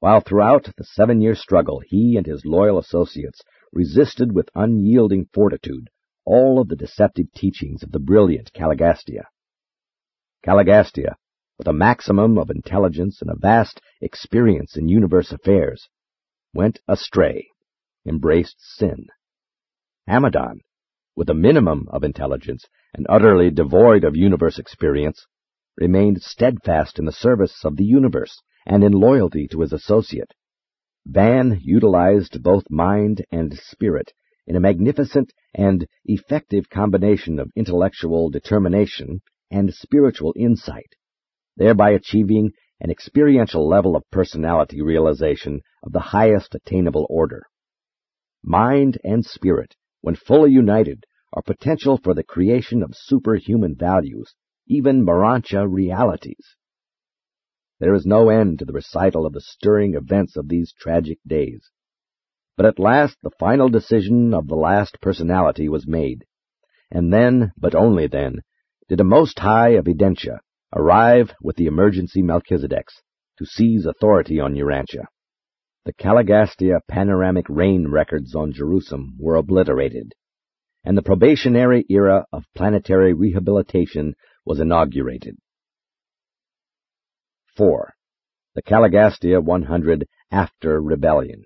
while 0.00 0.20
throughout 0.20 0.68
the 0.76 0.84
seven-year 0.84 1.36
struggle 1.36 1.80
he 1.86 2.16
and 2.16 2.26
his 2.26 2.44
loyal 2.44 2.78
associates 2.78 3.40
resisted 3.72 4.34
with 4.34 4.50
unyielding 4.54 5.26
fortitude 5.32 5.88
all 6.24 6.60
of 6.60 6.68
the 6.68 6.76
deceptive 6.76 7.26
teachings 7.34 7.82
of 7.82 7.92
the 7.92 8.00
brilliant 8.00 8.52
Caligastia. 8.52 9.24
Caligastia, 10.44 11.14
with 11.58 11.68
a 11.68 11.72
maximum 11.72 12.38
of 12.38 12.50
intelligence 12.50 13.20
and 13.20 13.30
a 13.30 13.38
vast 13.38 13.80
experience 14.00 14.76
in 14.76 14.88
universe 14.88 15.30
affairs, 15.30 15.88
went 16.54 16.80
astray, 16.88 17.46
embraced 18.06 18.56
sin. 18.58 19.06
Amadon, 20.08 20.60
with 21.16 21.28
a 21.30 21.34
minimum 21.34 21.86
of 21.90 22.04
intelligence 22.04 22.64
and 22.94 23.06
utterly 23.08 23.50
devoid 23.50 24.04
of 24.04 24.16
universe 24.16 24.58
experience, 24.58 25.26
remained 25.76 26.22
steadfast 26.22 26.98
in 26.98 27.04
the 27.04 27.12
service 27.12 27.64
of 27.64 27.76
the 27.76 27.84
universe 27.84 28.42
and 28.66 28.84
in 28.84 28.92
loyalty 28.92 29.48
to 29.48 29.60
his 29.60 29.72
associate, 29.72 30.34
Van 31.06 31.58
utilized 31.62 32.42
both 32.42 32.70
mind 32.70 33.24
and 33.32 33.54
spirit 33.54 34.12
in 34.46 34.54
a 34.54 34.60
magnificent 34.60 35.32
and 35.54 35.86
effective 36.04 36.68
combination 36.68 37.38
of 37.38 37.50
intellectual 37.56 38.28
determination 38.28 39.22
and 39.50 39.72
spiritual 39.72 40.34
insight, 40.36 40.94
thereby 41.56 41.90
achieving 41.90 42.52
an 42.80 42.90
experiential 42.90 43.66
level 43.66 43.96
of 43.96 44.10
personality 44.10 44.82
realization 44.82 45.62
of 45.82 45.92
the 45.92 46.00
highest 46.00 46.54
attainable 46.54 47.06
order. 47.08 47.44
Mind 48.42 48.98
and 49.02 49.24
spirit, 49.24 49.76
when 50.00 50.14
fully 50.14 50.50
united, 50.50 51.04
are 51.32 51.42
potential 51.42 51.96
for 52.02 52.14
the 52.14 52.24
creation 52.24 52.82
of 52.82 52.94
superhuman 52.94 53.74
values, 53.76 54.34
even 54.66 55.04
Morontia 55.04 55.66
realities. 55.68 56.56
There 57.78 57.94
is 57.94 58.04
no 58.04 58.28
end 58.28 58.58
to 58.58 58.64
the 58.64 58.72
recital 58.72 59.26
of 59.26 59.32
the 59.32 59.40
stirring 59.40 59.94
events 59.94 60.36
of 60.36 60.48
these 60.48 60.72
tragic 60.72 61.18
days. 61.26 61.70
But 62.56 62.66
at 62.66 62.78
last 62.78 63.16
the 63.22 63.30
final 63.38 63.68
decision 63.68 64.34
of 64.34 64.48
the 64.48 64.56
last 64.56 65.00
personality 65.00 65.68
was 65.68 65.86
made, 65.86 66.24
and 66.90 67.12
then, 67.12 67.52
but 67.56 67.74
only 67.74 68.06
then, 68.06 68.40
did 68.88 69.00
a 69.00 69.04
Most 69.04 69.38
High 69.38 69.70
of 69.70 69.86
Edentia 69.86 70.40
arrive 70.74 71.32
with 71.40 71.56
the 71.56 71.66
emergency 71.66 72.22
Melchizedeks 72.22 73.00
to 73.38 73.46
seize 73.46 73.86
authority 73.86 74.40
on 74.40 74.54
Urantia. 74.54 75.06
The 75.86 75.94
Caligastia 75.94 76.80
panoramic 76.88 77.48
reign 77.48 77.88
records 77.88 78.34
on 78.34 78.52
Jerusem 78.52 79.16
were 79.18 79.36
obliterated, 79.36 80.14
and 80.84 80.94
the 80.94 81.02
probationary 81.02 81.86
era 81.88 82.26
of 82.30 82.44
planetary 82.54 83.14
rehabilitation 83.14 84.14
was 84.44 84.60
inaugurated. 84.60 85.38
4. 87.56 87.94
The 88.54 88.62
Caligastia 88.62 89.42
100 89.42 90.06
After 90.30 90.82
Rebellion 90.82 91.44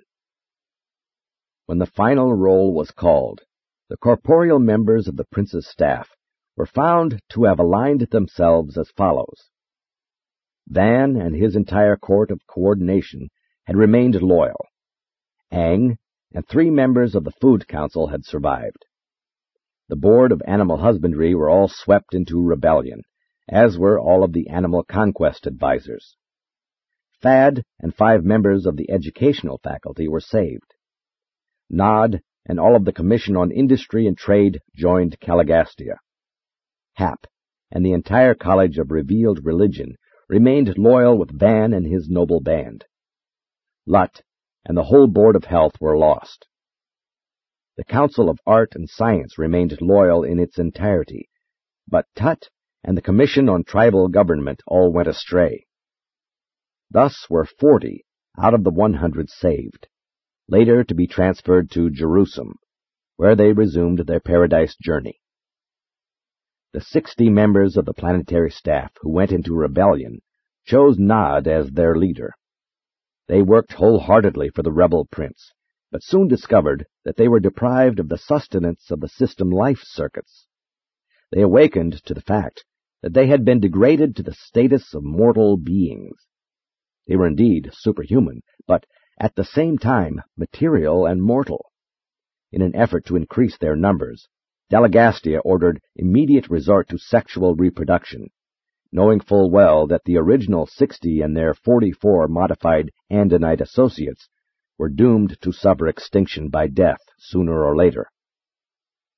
When 1.66 1.78
the 1.78 1.86
final 1.86 2.34
roll 2.34 2.74
was 2.74 2.90
called, 2.90 3.42
the 3.88 3.96
corporeal 3.96 4.58
members 4.58 5.06
of 5.06 5.16
the 5.16 5.26
prince's 5.30 5.68
staff 5.68 6.08
were 6.56 6.66
found 6.66 7.22
to 7.30 7.44
have 7.44 7.60
aligned 7.60 8.00
themselves 8.10 8.76
as 8.76 8.90
follows. 8.96 9.48
Van 10.66 11.14
and 11.14 11.36
his 11.36 11.54
entire 11.54 11.96
court 11.96 12.32
of 12.32 12.44
coordination 12.48 13.28
had 13.64 13.76
remained 13.76 14.20
loyal. 14.20 14.66
Ang 15.50 15.98
and 16.32 16.46
three 16.48 16.70
members 16.70 17.14
of 17.14 17.24
the 17.24 17.32
Food 17.40 17.68
Council 17.68 18.08
had 18.08 18.24
survived. 18.24 18.84
The 19.88 19.96
Board 19.96 20.32
of 20.32 20.42
Animal 20.46 20.78
Husbandry 20.78 21.34
were 21.34 21.50
all 21.50 21.68
swept 21.68 22.14
into 22.14 22.42
rebellion, 22.42 23.02
as 23.48 23.78
were 23.78 23.98
all 23.98 24.24
of 24.24 24.32
the 24.32 24.48
Animal 24.48 24.84
Conquest 24.84 25.46
advisors. 25.46 26.16
Fad 27.22 27.62
and 27.80 27.94
five 27.94 28.24
members 28.24 28.66
of 28.66 28.76
the 28.76 28.90
educational 28.90 29.60
faculty 29.62 30.08
were 30.08 30.20
saved. 30.20 30.74
Nod 31.70 32.20
and 32.46 32.58
all 32.58 32.76
of 32.76 32.84
the 32.84 32.92
Commission 32.92 33.36
on 33.36 33.50
Industry 33.50 34.06
and 34.06 34.16
Trade 34.16 34.60
joined 34.74 35.20
Caligastia. 35.20 35.96
Hap 36.94 37.26
and 37.70 37.84
the 37.84 37.92
entire 37.92 38.34
College 38.34 38.78
of 38.78 38.90
Revealed 38.90 39.40
Religion 39.44 39.96
remained 40.28 40.76
loyal 40.78 41.18
with 41.18 41.38
Van 41.38 41.72
and 41.72 41.86
his 41.86 42.08
noble 42.08 42.40
band. 42.40 42.84
Lut 43.86 44.22
and 44.64 44.76
the 44.76 44.84
whole 44.84 45.06
Board 45.06 45.36
of 45.36 45.44
Health 45.44 45.74
were 45.80 45.96
lost. 45.96 46.46
The 47.76 47.84
Council 47.84 48.30
of 48.30 48.38
Art 48.46 48.72
and 48.74 48.88
Science 48.88 49.36
remained 49.36 49.76
loyal 49.80 50.22
in 50.22 50.38
its 50.38 50.58
entirety, 50.58 51.28
but 51.88 52.06
Tut 52.14 52.48
and 52.82 52.96
the 52.96 53.02
Commission 53.02 53.48
on 53.48 53.64
Tribal 53.64 54.08
Government 54.08 54.62
all 54.66 54.92
went 54.92 55.08
astray. 55.08 55.66
Thus 56.90 57.26
were 57.28 57.44
forty 57.44 58.04
out 58.38 58.54
of 58.54 58.64
the 58.64 58.70
one 58.70 58.94
hundred 58.94 59.28
saved, 59.28 59.88
later 60.48 60.84
to 60.84 60.94
be 60.94 61.06
transferred 61.06 61.70
to 61.72 61.90
Jerusem, 61.90 62.54
where 63.16 63.34
they 63.34 63.52
resumed 63.52 64.00
their 64.06 64.20
paradise 64.20 64.76
journey. 64.80 65.20
The 66.72 66.80
sixty 66.80 67.28
members 67.28 67.76
of 67.76 67.84
the 67.84 67.94
planetary 67.94 68.50
staff 68.50 68.92
who 69.00 69.12
went 69.12 69.32
into 69.32 69.54
rebellion 69.54 70.20
chose 70.64 70.96
Nod 70.98 71.46
as 71.46 71.70
their 71.70 71.96
leader. 71.96 72.34
They 73.26 73.42
worked 73.42 73.74
wholeheartedly 73.74 74.50
for 74.50 74.62
the 74.62 74.72
rebel 74.72 75.06
prince, 75.06 75.52
but 75.90 76.02
soon 76.02 76.28
discovered 76.28 76.86
that 77.04 77.16
they 77.16 77.28
were 77.28 77.40
deprived 77.40 77.98
of 77.98 78.08
the 78.08 78.18
sustenance 78.18 78.90
of 78.90 79.00
the 79.00 79.08
system 79.08 79.50
life 79.50 79.80
circuits. 79.82 80.46
They 81.30 81.40
awakened 81.40 82.04
to 82.04 82.14
the 82.14 82.20
fact 82.20 82.64
that 83.02 83.14
they 83.14 83.26
had 83.26 83.44
been 83.44 83.60
degraded 83.60 84.14
to 84.16 84.22
the 84.22 84.34
status 84.34 84.94
of 84.94 85.04
mortal 85.04 85.56
beings. 85.56 86.26
They 87.06 87.16
were 87.16 87.26
indeed 87.26 87.70
superhuman, 87.72 88.42
but 88.66 88.86
at 89.18 89.34
the 89.36 89.44
same 89.44 89.78
time 89.78 90.22
material 90.36 91.06
and 91.06 91.22
mortal. 91.22 91.70
In 92.52 92.62
an 92.62 92.74
effort 92.76 93.06
to 93.06 93.16
increase 93.16 93.56
their 93.58 93.76
numbers, 93.76 94.28
Daligastia 94.70 95.40
ordered 95.44 95.80
immediate 95.96 96.48
resort 96.48 96.88
to 96.88 96.98
sexual 96.98 97.54
reproduction, 97.54 98.30
knowing 98.94 99.18
full 99.18 99.50
well 99.50 99.88
that 99.88 100.04
the 100.04 100.16
original 100.16 100.66
sixty 100.66 101.20
and 101.20 101.36
their 101.36 101.52
forty-four 101.52 102.28
modified 102.28 102.92
Andonite 103.10 103.60
associates 103.60 104.28
were 104.78 104.88
doomed 104.88 105.36
to 105.40 105.52
suffer 105.52 105.88
extinction 105.88 106.48
by 106.48 106.68
death 106.68 107.00
sooner 107.18 107.64
or 107.64 107.76
later. 107.76 108.06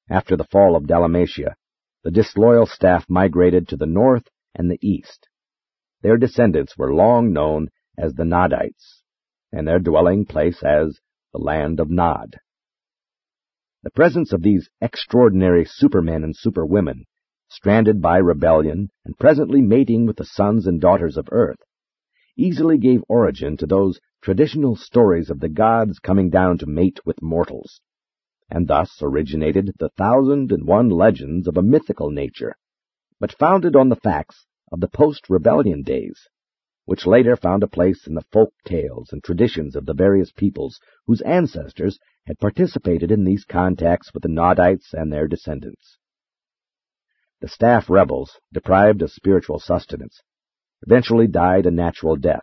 After 0.08 0.34
the 0.34 0.46
fall 0.50 0.76
of 0.76 0.86
Dalamatia, 0.86 1.56
the 2.02 2.10
disloyal 2.10 2.64
staff 2.64 3.04
migrated 3.10 3.68
to 3.68 3.76
the 3.76 3.86
north 3.86 4.28
and 4.54 4.70
the 4.70 4.78
east. 4.80 5.28
Their 6.00 6.16
descendants 6.16 6.78
were 6.78 6.94
long 6.94 7.34
known 7.34 7.68
as 7.98 8.14
the 8.14 8.24
Nodites, 8.24 9.02
and 9.52 9.68
their 9.68 9.78
dwelling 9.78 10.24
place 10.24 10.62
as 10.64 11.00
the 11.34 11.38
land 11.38 11.80
of 11.80 11.90
Nod. 11.90 12.36
The 13.82 13.90
presence 13.90 14.32
of 14.32 14.42
these 14.42 14.70
extraordinary 14.80 15.66
supermen 15.66 16.24
and 16.24 16.34
superwomen, 16.34 17.04
stranded 17.48 18.00
by 18.02 18.16
rebellion 18.16 18.90
and 19.04 19.18
presently 19.18 19.62
mating 19.62 20.06
with 20.06 20.16
the 20.16 20.24
sons 20.24 20.66
and 20.66 20.80
daughters 20.80 21.16
of 21.16 21.28
Earth, 21.30 21.60
easily 22.36 22.76
gave 22.78 23.04
origin 23.08 23.56
to 23.56 23.66
those 23.66 24.00
traditional 24.20 24.74
stories 24.74 25.30
of 25.30 25.40
the 25.40 25.48
gods 25.48 25.98
coming 25.98 26.28
down 26.30 26.58
to 26.58 26.66
mate 26.66 27.00
with 27.04 27.22
mortals, 27.22 27.80
and 28.50 28.68
thus 28.68 28.98
originated 29.02 29.72
the 29.78 29.90
thousand 29.90 30.50
and 30.50 30.66
one 30.66 30.88
legends 30.88 31.46
of 31.46 31.56
a 31.56 31.62
mythical 31.62 32.10
nature, 32.10 32.54
but 33.20 33.38
founded 33.38 33.76
on 33.76 33.88
the 33.88 33.96
facts 33.96 34.46
of 34.72 34.80
the 34.80 34.88
post-rebellion 34.88 35.82
days 35.82 36.28
which 36.86 37.04
later 37.04 37.36
found 37.36 37.64
a 37.64 37.68
place 37.68 38.06
in 38.06 38.14
the 38.14 38.24
folk 38.32 38.54
tales 38.64 39.12
and 39.12 39.22
traditions 39.22 39.74
of 39.74 39.86
the 39.86 39.94
various 39.94 40.30
peoples 40.30 40.78
whose 41.06 41.20
ancestors 41.22 41.98
had 42.26 42.38
participated 42.38 43.10
in 43.10 43.24
these 43.24 43.44
contacts 43.44 44.14
with 44.14 44.22
the 44.22 44.28
Nodites 44.28 44.94
and 44.94 45.12
their 45.12 45.26
descendants. 45.26 45.98
The 47.46 47.52
staff 47.52 47.88
rebels, 47.88 48.40
deprived 48.52 49.02
of 49.02 49.12
spiritual 49.12 49.60
sustenance, 49.60 50.20
eventually 50.84 51.28
died 51.28 51.64
a 51.64 51.70
natural 51.70 52.16
death, 52.16 52.42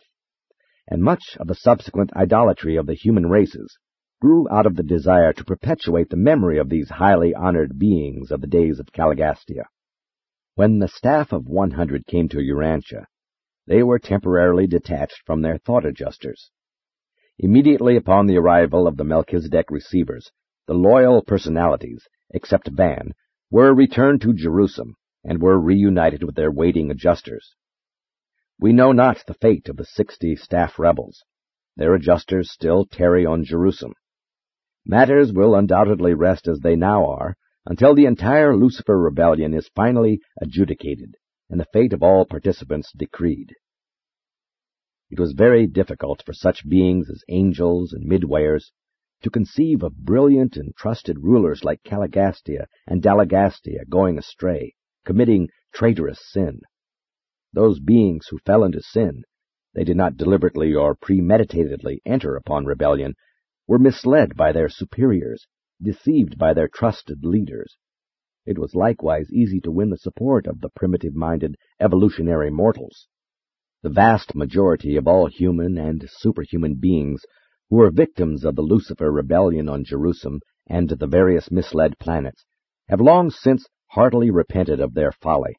and 0.87 1.03
much 1.03 1.35
of 1.41 1.47
the 1.47 1.55
subsequent 1.55 2.15
idolatry 2.15 2.77
of 2.77 2.85
the 2.85 2.93
human 2.93 3.27
races 3.27 3.77
grew 4.21 4.47
out 4.49 4.65
of 4.65 4.77
the 4.77 4.81
desire 4.81 5.33
to 5.33 5.43
perpetuate 5.43 6.09
the 6.09 6.15
memory 6.15 6.57
of 6.57 6.69
these 6.69 6.89
highly 6.89 7.35
honored 7.35 7.77
beings 7.77 8.31
of 8.31 8.39
the 8.39 8.47
days 8.47 8.79
of 8.79 8.93
Caligastia. 8.93 9.65
When 10.55 10.79
the 10.79 10.87
staff 10.87 11.33
of 11.33 11.49
100 11.49 12.07
came 12.07 12.29
to 12.29 12.37
Urantia, 12.37 13.07
they 13.67 13.83
were 13.83 13.99
temporarily 13.99 14.67
detached 14.67 15.21
from 15.25 15.41
their 15.41 15.57
thought 15.57 15.85
adjusters. 15.85 16.49
Immediately 17.37 17.97
upon 17.97 18.27
the 18.27 18.37
arrival 18.37 18.87
of 18.87 18.95
the 18.95 19.03
Melchizedek 19.03 19.69
receivers, 19.69 20.31
the 20.65 20.73
loyal 20.73 21.21
personalities, 21.21 22.07
except 22.29 22.69
Van, 22.69 23.13
were 23.53 23.71
returned 23.71 24.19
to 24.19 24.33
Jerusem 24.33 24.95
and 25.23 25.39
were 25.39 25.59
reunited 25.59 26.23
with 26.23 26.33
their 26.33 26.51
waiting 26.51 26.89
adjusters. 26.89 27.53
We 28.59 28.73
know 28.73 28.93
not 28.93 29.23
the 29.27 29.35
fate 29.35 29.69
of 29.69 29.77
the 29.77 29.85
sixty 29.85 30.35
staff 30.35 30.79
rebels. 30.79 31.23
Their 31.75 31.93
adjusters 31.93 32.51
still 32.51 32.87
tarry 32.91 33.27
on 33.27 33.45
Jerusem. 33.45 33.93
Matters 34.87 35.31
will 35.31 35.53
undoubtedly 35.53 36.15
rest 36.15 36.47
as 36.47 36.61
they 36.61 36.75
now 36.75 37.05
are 37.05 37.35
until 37.63 37.93
the 37.93 38.07
entire 38.07 38.57
Lucifer 38.57 38.97
rebellion 38.97 39.53
is 39.53 39.69
finally 39.75 40.19
adjudicated 40.41 41.13
and 41.47 41.59
the 41.59 41.67
fate 41.71 41.93
of 41.93 42.01
all 42.01 42.25
participants 42.25 42.91
decreed. 42.97 43.53
It 45.11 45.19
was 45.19 45.33
very 45.33 45.67
difficult 45.67 46.23
for 46.25 46.33
such 46.33 46.67
beings 46.67 47.07
as 47.07 47.23
angels 47.29 47.93
and 47.93 48.09
midwayers 48.09 48.71
to 49.23 49.29
conceive 49.29 49.81
of 49.81 49.97
brilliant 49.97 50.55
and 50.55 50.75
trusted 50.75 51.17
rulers 51.19 51.63
like 51.63 51.81
Caligastia 51.83 52.67
and 52.85 53.01
Daligastia 53.01 53.89
going 53.89 54.17
astray, 54.17 54.75
committing 55.05 55.49
traitorous 55.73 56.19
sin. 56.31 56.61
Those 57.51 57.79
beings 57.79 58.27
who 58.29 58.37
fell 58.45 58.63
into 58.63 58.81
sin, 58.81 59.23
they 59.73 59.83
did 59.83 59.97
not 59.97 60.17
deliberately 60.17 60.75
or 60.75 60.95
premeditatedly 60.95 62.01
enter 62.05 62.35
upon 62.35 62.65
rebellion, 62.65 63.15
were 63.67 63.79
misled 63.79 64.35
by 64.35 64.51
their 64.51 64.69
superiors, 64.69 65.47
deceived 65.81 66.37
by 66.37 66.53
their 66.53 66.67
trusted 66.67 67.25
leaders, 67.25 67.77
it 68.45 68.59
was 68.59 68.75
likewise 68.75 69.31
easy 69.31 69.61
to 69.61 69.71
win 69.71 69.89
the 69.89 69.97
support 69.97 70.47
of 70.47 70.59
the 70.59 70.67
primitive-minded 70.67 71.55
evolutionary 71.79 72.49
mortals. 72.49 73.07
The 73.83 73.89
vast 73.89 74.35
majority 74.35 74.97
of 74.97 75.07
all 75.07 75.27
human 75.27 75.77
and 75.77 76.09
superhuman 76.09 76.75
beings 76.75 77.25
who 77.69 77.77
were 77.77 77.91
victims 77.91 78.45
of 78.45 78.55
the 78.55 78.61
Lucifer 78.61 79.11
rebellion 79.11 79.67
on 79.69 79.83
Jerusem 79.83 80.39
and 80.67 80.89
the 80.89 81.07
various 81.07 81.51
misled 81.51 81.97
planets 81.99 82.45
have 82.87 83.01
long 83.01 83.29
since 83.29 83.67
heartily 83.91 84.29
repented 84.29 84.79
of 84.79 84.93
their 84.93 85.11
folly, 85.11 85.55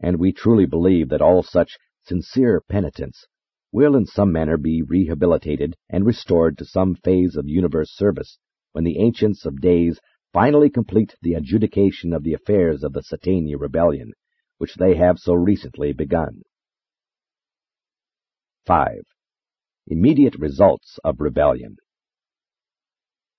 and 0.00 0.18
we 0.18 0.32
truly 0.32 0.66
believe 0.66 1.08
that 1.08 1.22
all 1.22 1.42
such 1.42 1.76
sincere 2.04 2.60
penitents 2.68 3.26
will 3.72 3.96
in 3.96 4.04
some 4.04 4.30
manner 4.30 4.56
be 4.56 4.82
rehabilitated 4.82 5.74
and 5.88 6.04
restored 6.04 6.58
to 6.58 6.64
some 6.64 6.94
phase 6.94 7.36
of 7.36 7.48
universe 7.48 7.90
service 7.92 8.38
when 8.72 8.84
the 8.84 8.98
ancients 8.98 9.46
of 9.46 9.60
days 9.60 9.98
finally 10.32 10.70
complete 10.70 11.14
the 11.22 11.34
adjudication 11.34 12.12
of 12.12 12.22
the 12.22 12.34
affairs 12.34 12.82
of 12.82 12.92
the 12.92 13.02
Satania 13.02 13.58
rebellion, 13.58 14.12
which 14.58 14.74
they 14.74 14.94
have 14.94 15.18
so 15.18 15.34
recently 15.34 15.92
begun. 15.92 16.42
5. 18.66 19.02
Immediate 19.88 20.36
results 20.38 21.00
of 21.02 21.20
rebellion. 21.20 21.76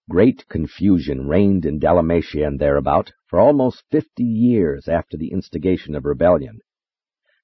Great 0.10 0.46
confusion 0.50 1.26
reigned 1.30 1.66
in 1.66 1.80
Dalamatia 1.80 2.46
and 2.46 2.60
thereabout 2.60 3.14
for 3.28 3.40
almost 3.40 3.86
fifty 3.90 4.26
years 4.26 4.90
after 4.90 5.16
the 5.16 5.32
instigation 5.32 5.96
of 5.96 6.04
rebellion. 6.04 6.60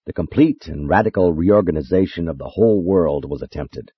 The 0.06 0.12
complete 0.12 0.68
and 0.68 0.90
radical 0.90 1.32
reorganization 1.32 2.28
of 2.28 2.38
the 2.38 2.50
whole 2.50 2.84
world 2.84 3.24
was 3.24 3.42
attempted. 3.42 3.90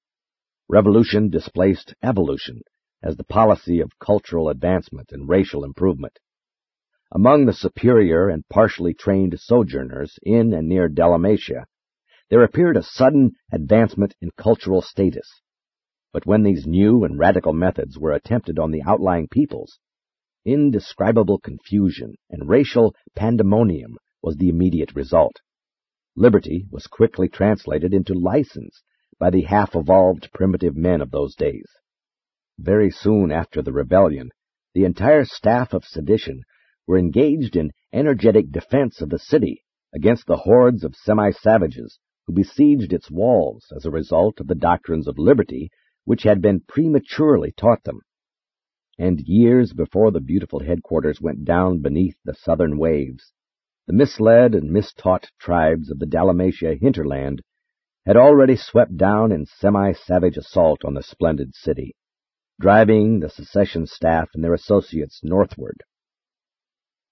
Revolution 0.70 1.32
displaced 1.32 1.96
evolution, 2.04 2.62
as 3.02 3.18
the 3.18 3.24
policy 3.24 3.80
of 3.80 3.98
cultural 3.98 4.50
advancement 4.50 5.10
and 5.12 5.28
racial 5.28 5.64
improvement. 5.64 6.20
Among 7.12 7.48
the 7.48 7.54
superior 7.54 8.30
and 8.30 8.48
partially 8.50 8.94
trained 8.94 9.40
sojourners 9.40 10.20
in 10.22 10.54
and 10.54 10.70
near 10.70 10.88
Dalamatia, 10.88 11.66
there 12.32 12.44
appeared 12.44 12.78
a 12.78 12.84
sudden 12.84 13.34
advancement 13.52 14.16
in 14.22 14.32
cultural 14.38 14.82
status. 14.82 15.42
But 16.14 16.26
when 16.26 16.44
these 16.44 16.66
new 16.66 17.04
and 17.04 17.20
radical 17.20 17.52
methods 17.52 18.00
were 18.00 18.14
attempted 18.14 18.58
on 18.58 18.72
the 18.72 18.82
outlying 18.88 19.28
peoples, 19.28 19.80
indescribable 20.46 21.40
confusion 21.40 22.16
and 22.30 22.48
racial 22.48 22.96
pandemonium 23.18 23.98
was 24.24 24.38
the 24.38 24.48
immediate 24.48 24.96
result. 24.96 25.42
Liberty 26.16 26.68
was 26.72 26.88
quickly 26.88 27.28
translated 27.28 27.94
into 27.94 28.14
license 28.14 28.82
by 29.20 29.30
the 29.30 29.42
half-evolved 29.42 30.30
primitive 30.34 30.78
men 30.78 31.02
of 31.02 31.12
those 31.12 31.36
days. 31.36 31.68
Very 32.58 32.92
soon 32.92 33.34
after 33.34 33.62
the 33.62 33.74
rebellion, 33.74 34.30
the 34.74 34.86
entire 34.86 35.26
staff 35.26 35.74
of 35.74 35.84
sedition 35.84 36.44
were 36.88 36.98
engaged 36.98 37.58
in 37.58 37.72
energetic 37.92 38.52
defense 38.52 39.02
of 39.02 39.10
the 39.10 39.20
city 39.20 39.66
against 39.94 40.28
the 40.28 40.38
hordes 40.38 40.86
of 40.86 40.96
semi-savages 40.96 42.00
who 42.26 42.34
besieged 42.34 42.94
its 42.94 43.10
walls 43.10 43.72
as 43.76 43.86
a 43.86 43.92
result 43.92 44.40
of 44.40 44.48
the 44.48 44.56
doctrines 44.56 45.08
of 45.08 45.18
liberty 45.18 45.70
which 46.06 46.24
had 46.24 46.42
been 46.42 46.62
prematurely 46.68 47.52
taught 47.52 47.84
them. 47.84 48.02
And 48.98 49.20
years 49.22 49.74
before 49.74 50.12
the 50.12 50.20
beautiful 50.20 50.60
headquarters 50.60 51.22
went 51.22 51.46
down 51.46 51.82
beneath 51.82 52.18
the 52.24 52.36
southern 52.36 52.78
waves, 52.78 53.32
the 53.88 53.94
misled 53.94 54.56
and 54.56 54.72
mistaught 54.72 55.30
tribes 55.40 55.90
of 55.90 56.00
the 56.00 56.06
Dalamatia 56.06 56.76
hinterland 56.80 57.42
had 58.06 58.18
already 58.18 58.56
swept 58.56 58.98
down 58.98 59.32
in 59.32 59.46
semi-savage 59.46 60.38
assault 60.38 60.84
on 60.86 60.94
the 60.94 61.04
splendid 61.04 61.56
city 61.56 61.96
driving 62.62 63.20
the 63.20 63.30
secession 63.30 63.88
staff 63.88 64.30
and 64.36 64.44
their 64.44 64.54
associates 64.54 65.20
northward. 65.24 65.84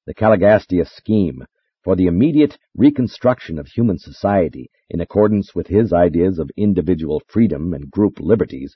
The 0.05 0.13
Caligastia 0.13 0.87
scheme 0.87 1.43
for 1.83 1.95
the 1.95 2.07
immediate 2.07 2.57
reconstruction 2.75 3.57
of 3.57 3.67
human 3.67 3.97
society 3.97 4.69
in 4.89 4.99
accordance 4.99 5.55
with 5.55 5.67
his 5.67 5.93
ideas 5.93 6.39
of 6.39 6.51
individual 6.57 7.21
freedom 7.27 7.73
and 7.73 7.89
group 7.89 8.19
liberties 8.19 8.75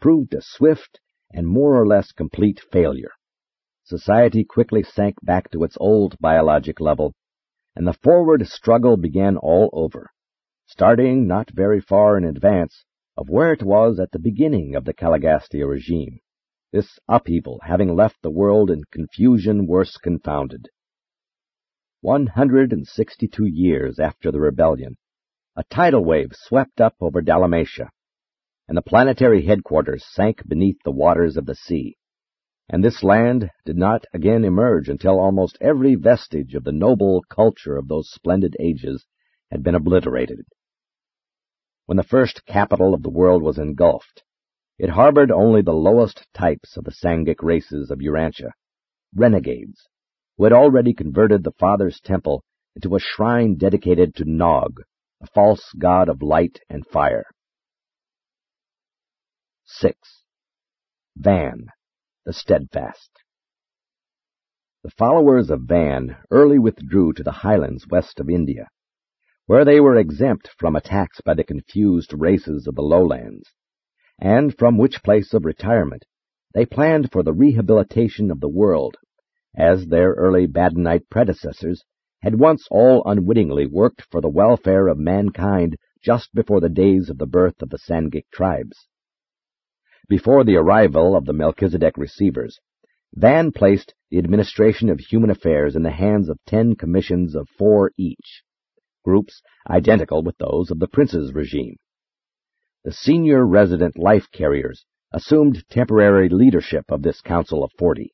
proved 0.00 0.34
a 0.34 0.40
swift 0.42 1.00
and 1.32 1.46
more 1.46 1.80
or 1.80 1.86
less 1.86 2.12
complete 2.12 2.60
failure. 2.70 3.12
Society 3.84 4.44
quickly 4.44 4.82
sank 4.82 5.16
back 5.22 5.50
to 5.50 5.64
its 5.64 5.76
old 5.80 6.16
biologic 6.20 6.80
level, 6.80 7.14
and 7.74 7.86
the 7.86 7.92
forward 7.92 8.46
struggle 8.46 8.96
began 8.96 9.36
all 9.36 9.70
over, 9.72 10.10
starting 10.66 11.26
not 11.26 11.50
very 11.50 11.80
far 11.80 12.16
in 12.16 12.24
advance 12.24 12.84
of 13.16 13.28
where 13.28 13.52
it 13.52 13.62
was 13.62 13.98
at 13.98 14.10
the 14.12 14.18
beginning 14.18 14.74
of 14.74 14.84
the 14.84 14.94
Caligastia 14.94 15.66
regime, 15.66 16.20
this 16.72 16.98
upheaval 17.08 17.60
having 17.64 17.94
left 17.94 18.16
the 18.22 18.30
world 18.30 18.70
in 18.70 18.82
confusion 18.90 19.66
worse 19.66 19.96
confounded. 19.96 20.68
One 22.02 22.26
hundred 22.26 22.72
and 22.72 22.84
sixty-two 22.84 23.46
years 23.46 24.00
after 24.00 24.32
the 24.32 24.40
rebellion, 24.40 24.96
a 25.54 25.62
tidal 25.62 26.04
wave 26.04 26.30
swept 26.32 26.80
up 26.80 26.96
over 27.00 27.22
Dalamatia, 27.22 27.90
and 28.66 28.76
the 28.76 28.82
planetary 28.82 29.46
headquarters 29.46 30.04
sank 30.10 30.42
beneath 30.48 30.78
the 30.84 30.90
waters 30.90 31.36
of 31.36 31.46
the 31.46 31.54
sea, 31.54 31.96
and 32.68 32.82
this 32.82 33.04
land 33.04 33.50
did 33.64 33.76
not 33.76 34.04
again 34.12 34.44
emerge 34.44 34.88
until 34.88 35.20
almost 35.20 35.56
every 35.60 35.94
vestige 35.94 36.56
of 36.56 36.64
the 36.64 36.72
noble 36.72 37.22
culture 37.30 37.76
of 37.76 37.86
those 37.86 38.10
splendid 38.10 38.56
ages 38.58 39.06
had 39.52 39.62
been 39.62 39.76
obliterated. 39.76 40.44
When 41.86 41.98
the 41.98 42.02
first 42.02 42.44
capital 42.46 42.94
of 42.94 43.04
the 43.04 43.10
world 43.10 43.44
was 43.44 43.58
engulfed, 43.58 44.24
it 44.76 44.90
harbored 44.90 45.30
only 45.30 45.62
the 45.62 45.70
lowest 45.70 46.26
types 46.34 46.76
of 46.76 46.82
the 46.82 46.90
Sangic 46.90 47.44
races 47.44 47.92
of 47.92 48.00
Urantia, 48.00 48.50
renegades, 49.14 49.86
had 50.44 50.52
already 50.52 50.94
converted 50.94 51.44
the 51.44 51.52
Father's 51.52 52.00
Temple 52.00 52.42
into 52.74 52.94
a 52.96 53.00
shrine 53.00 53.56
dedicated 53.56 54.14
to 54.14 54.24
Nog, 54.24 54.80
a 55.22 55.26
false 55.34 55.72
god 55.78 56.08
of 56.08 56.22
light 56.22 56.60
and 56.68 56.86
fire. 56.86 57.24
6. 59.64 59.96
Van, 61.16 61.66
the 62.24 62.32
Steadfast 62.32 63.10
The 64.82 64.90
followers 64.90 65.50
of 65.50 65.62
Van 65.62 66.16
early 66.30 66.58
withdrew 66.58 67.12
to 67.14 67.22
the 67.22 67.30
highlands 67.30 67.86
west 67.88 68.18
of 68.18 68.30
India, 68.30 68.68
where 69.46 69.64
they 69.64 69.80
were 69.80 69.96
exempt 69.96 70.48
from 70.58 70.76
attacks 70.76 71.20
by 71.20 71.34
the 71.34 71.44
confused 71.44 72.12
races 72.16 72.66
of 72.66 72.74
the 72.74 72.82
lowlands, 72.82 73.50
and 74.18 74.56
from 74.56 74.78
which 74.78 75.02
place 75.02 75.34
of 75.34 75.44
retirement 75.44 76.04
they 76.54 76.66
planned 76.66 77.10
for 77.10 77.22
the 77.22 77.32
rehabilitation 77.32 78.30
of 78.30 78.40
the 78.40 78.48
world, 78.48 78.96
as 79.56 79.86
their 79.86 80.12
early 80.12 80.46
Badonite 80.46 81.08
predecessors 81.10 81.84
had 82.22 82.38
once 82.38 82.66
all 82.70 83.02
unwittingly 83.04 83.66
worked 83.66 84.02
for 84.10 84.20
the 84.20 84.28
welfare 84.28 84.86
of 84.88 84.98
mankind 84.98 85.76
just 86.02 86.34
before 86.34 86.60
the 86.60 86.68
days 86.68 87.10
of 87.10 87.18
the 87.18 87.26
birth 87.26 87.60
of 87.62 87.70
the 87.70 87.78
Sangic 87.78 88.24
tribes. 88.32 88.88
Before 90.08 90.44
the 90.44 90.56
arrival 90.56 91.16
of 91.16 91.24
the 91.24 91.32
Melchizedek 91.32 91.96
receivers, 91.96 92.58
Van 93.14 93.52
placed 93.52 93.94
the 94.10 94.18
administration 94.18 94.88
of 94.88 94.98
human 94.98 95.30
affairs 95.30 95.76
in 95.76 95.82
the 95.82 95.90
hands 95.90 96.28
of 96.28 96.38
ten 96.46 96.74
commissions 96.74 97.34
of 97.34 97.48
four 97.58 97.92
each, 97.98 98.42
groups 99.04 99.42
identical 99.68 100.22
with 100.22 100.38
those 100.38 100.70
of 100.70 100.78
the 100.78 100.88
prince's 100.88 101.34
regime. 101.34 101.76
The 102.84 102.92
senior 102.92 103.46
resident 103.46 103.98
life 103.98 104.30
carriers 104.32 104.84
assumed 105.12 105.64
temporary 105.68 106.28
leadership 106.28 106.86
of 106.88 107.02
this 107.02 107.20
council 107.20 107.62
of 107.62 107.70
forty, 107.78 108.12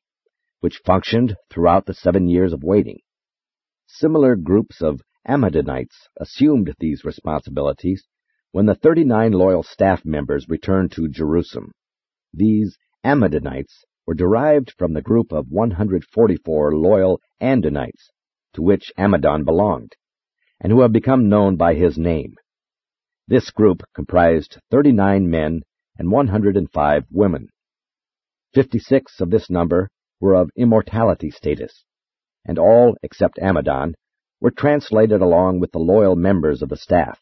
which 0.59 0.81
functioned 0.85 1.35
throughout 1.49 1.85
the 1.85 1.93
seven 1.93 2.27
years 2.27 2.53
of 2.53 2.63
waiting. 2.63 2.99
Similar 3.87 4.35
groups 4.35 4.81
of 4.81 5.01
Amadonites 5.27 6.07
assumed 6.17 6.73
these 6.79 7.05
responsibilities 7.05 8.07
when 8.51 8.65
the 8.65 8.75
39 8.75 9.31
loyal 9.31 9.63
staff 9.63 10.03
members 10.03 10.47
returned 10.49 10.91
to 10.93 11.07
Jerusem. 11.07 11.71
These 12.33 12.77
Amadonites 13.03 13.83
were 14.05 14.15
derived 14.15 14.73
from 14.77 14.93
the 14.93 15.01
group 15.01 15.31
of 15.31 15.49
144 15.49 16.75
loyal 16.75 17.21
Andonites, 17.39 18.09
to 18.53 18.61
which 18.61 18.91
Amadon 18.97 19.45
belonged, 19.45 19.93
and 20.59 20.71
who 20.71 20.81
have 20.81 20.91
become 20.91 21.29
known 21.29 21.57
by 21.57 21.75
his 21.75 21.97
name. 21.97 22.35
This 23.27 23.51
group 23.51 23.83
comprised 23.93 24.57
39 24.71 25.29
men 25.29 25.61
and 25.97 26.11
105 26.11 27.05
women. 27.11 27.49
56 28.53 29.21
of 29.21 29.29
this 29.29 29.49
number 29.49 29.89
were 30.19 30.35
of 30.35 30.51
immortality 30.55 31.29
status, 31.31 31.85
and 32.45 32.57
all, 32.57 32.95
except 33.03 33.39
Amadon, 33.39 33.95
were 34.41 34.51
translated 34.51 35.21
along 35.21 35.59
with 35.59 35.71
the 35.71 35.79
loyal 35.79 36.15
members 36.15 36.61
of 36.61 36.69
the 36.69 36.77
staff. 36.77 37.19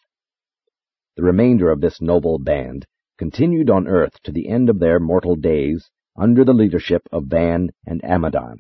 The 1.16 1.24
remainder 1.24 1.72
of 1.72 1.82
this 1.82 2.00
noble 2.02 2.38
band 2.38 2.86
continued 3.18 3.70
on 3.70 3.88
earth 3.88 4.22
to 4.24 4.32
the 4.32 4.50
end 4.50 4.70
of 4.70 4.80
their 4.80 5.00
mortal 5.00 5.36
days 5.36 5.90
under 6.16 6.46
the 6.46 6.54
leadership 6.54 7.02
of 7.12 7.26
Van 7.26 7.70
and 7.86 8.02
Amadon. 8.04 8.60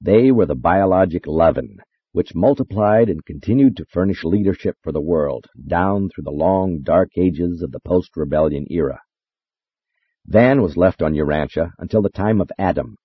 They 0.00 0.30
were 0.30 0.46
the 0.46 0.54
biologic 0.54 1.26
leaven, 1.26 1.78
which 2.12 2.34
multiplied 2.34 3.08
and 3.08 3.24
continued 3.24 3.76
to 3.76 3.86
furnish 3.86 4.22
leadership 4.22 4.76
for 4.82 4.92
the 4.92 5.00
world 5.00 5.46
down 5.66 6.08
through 6.08 6.24
the 6.24 6.30
long, 6.30 6.82
dark 6.82 7.10
ages 7.16 7.62
of 7.62 7.72
the 7.72 7.80
post-rebellion 7.80 8.66
era. 8.70 9.00
Van 10.26 10.62
was 10.62 10.76
left 10.76 11.02
on 11.02 11.14
Urantia 11.14 11.72
until 11.78 12.02
the 12.02 12.10
time 12.10 12.40
of 12.40 12.50
Adam, 12.58 12.96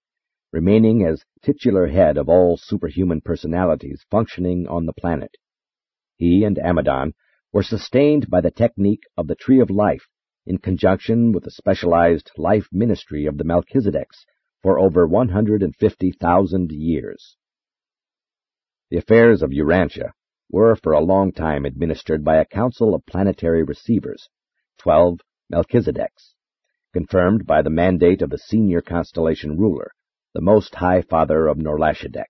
remaining 0.52 1.06
as 1.06 1.24
titular 1.42 1.88
head 1.88 2.18
of 2.18 2.30
all 2.30 2.58
superhuman 2.58 3.22
personalities 3.22 4.06
functioning 4.10 4.68
on 4.68 4.86
the 4.86 4.94
planet. 4.94 5.36
He 6.16 6.44
and 6.44 6.58
Amadon 6.58 7.14
were 7.54 7.64
sustained 7.64 8.30
by 8.30 8.42
the 8.42 8.52
technique 8.52 9.04
of 9.18 9.28
the 9.28 9.36
Tree 9.36 9.60
of 9.60 9.70
Life 9.70 10.08
in 10.46 10.58
conjunction 10.58 11.32
with 11.32 11.44
the 11.44 11.52
specialized 11.52 12.32
life 12.38 12.68
ministry 12.72 13.26
of 13.26 13.38
the 13.38 13.44
Melchizedeks 13.44 14.26
for 14.64 14.80
over 14.80 15.06
150,000 15.06 16.72
years. 16.72 17.36
The 18.90 18.98
affairs 18.98 19.42
of 19.42 19.52
Urantia 19.52 20.12
were 20.50 20.78
for 20.78 20.94
a 20.94 21.04
long 21.04 21.34
time 21.34 21.66
administered 21.66 22.24
by 22.24 22.38
a 22.38 22.46
council 22.46 22.96
of 22.96 23.06
planetary 23.06 23.64
receivers, 23.64 24.30
twelve 24.78 25.20
Melchizedeks, 25.52 26.34
confirmed 26.94 27.46
by 27.46 27.62
the 27.62 27.70
mandate 27.70 28.22
of 28.22 28.30
the 28.30 28.38
senior 28.38 28.82
constellation 28.82 29.58
ruler, 29.58 29.92
the 30.38 30.42
Most 30.42 30.76
High 30.76 31.02
Father 31.02 31.48
of 31.48 31.58
Norlatiadek. 31.58 32.30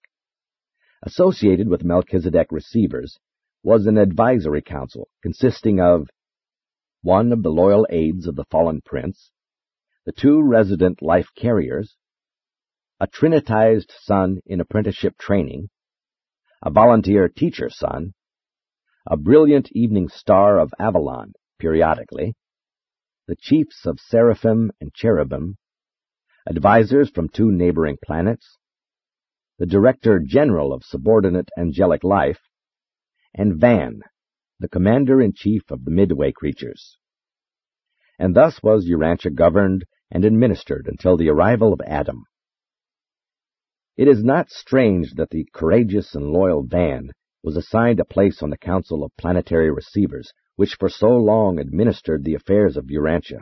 Associated 1.04 1.68
with 1.68 1.84
Melchizedek 1.84 2.48
receivers 2.54 3.20
was 3.64 3.86
an 3.86 3.98
advisory 3.98 4.62
council 4.62 5.10
consisting 5.22 5.82
of 5.82 6.08
one 7.02 7.34
of 7.34 7.44
the 7.44 7.50
loyal 7.50 7.86
aides 7.90 8.26
of 8.26 8.38
the 8.38 8.46
fallen 8.50 8.80
prince, 8.86 9.32
the 10.06 10.14
two 10.14 10.42
resident 10.42 11.02
life 11.02 11.28
carriers, 11.36 11.98
a 13.02 13.08
trinitized 13.08 13.92
son 14.04 14.40
in 14.46 14.62
apprenticeship 14.62 15.18
training, 15.18 15.68
a 16.64 16.72
volunteer 16.72 17.28
teacher 17.28 17.70
son, 17.70 18.14
a 19.06 19.18
brilliant 19.18 19.70
evening 19.74 20.08
star 20.08 20.60
of 20.60 20.74
Avalon 20.80 21.34
periodically, 21.60 22.36
the 23.28 23.36
chiefs 23.38 23.86
of 23.86 24.00
Seraphim 24.00 24.72
and 24.80 24.94
Cherubim, 24.94 25.58
advisors 26.50 27.10
from 27.10 27.28
two 27.28 27.52
neighboring 27.52 27.98
planets, 28.06 28.58
the 29.60 29.66
Director 29.66 30.22
General 30.26 30.72
of 30.72 30.84
Subordinate 30.84 31.50
Angelic 31.58 32.04
Life, 32.04 32.40
and 33.34 33.60
Van, 33.60 34.00
the 34.60 34.70
Commander-in-Chief 34.70 35.64
of 35.70 35.84
the 35.84 35.92
Midway 35.92 36.32
creatures. 36.32 36.98
And 38.18 38.36
thus 38.36 38.62
was 38.64 38.88
Urantia 38.88 39.36
governed 39.36 39.84
and 40.10 40.24
administered 40.24 40.88
until 40.90 41.18
the 41.18 41.30
arrival 41.30 41.74
of 41.74 41.82
Adam. 41.86 42.24
It 43.98 44.08
is 44.08 44.24
not 44.24 44.50
strange 44.50 45.16
that 45.16 45.32
the 45.32 45.48
courageous 45.54 46.16
and 46.16 46.28
loyal 46.28 46.64
Van 46.64 47.12
was 47.44 47.58
assigned 47.58 48.00
a 48.00 48.06
place 48.06 48.42
on 48.42 48.52
the 48.52 48.58
Council 48.58 49.04
of 49.04 49.12
Planetary 49.18 49.70
Receivers, 49.70 50.32
which 50.56 50.76
for 50.80 50.88
so 50.88 51.10
long 51.10 51.60
administered 51.60 52.24
the 52.24 52.36
affairs 52.36 52.78
of 52.78 52.86
Urantia. 52.86 53.42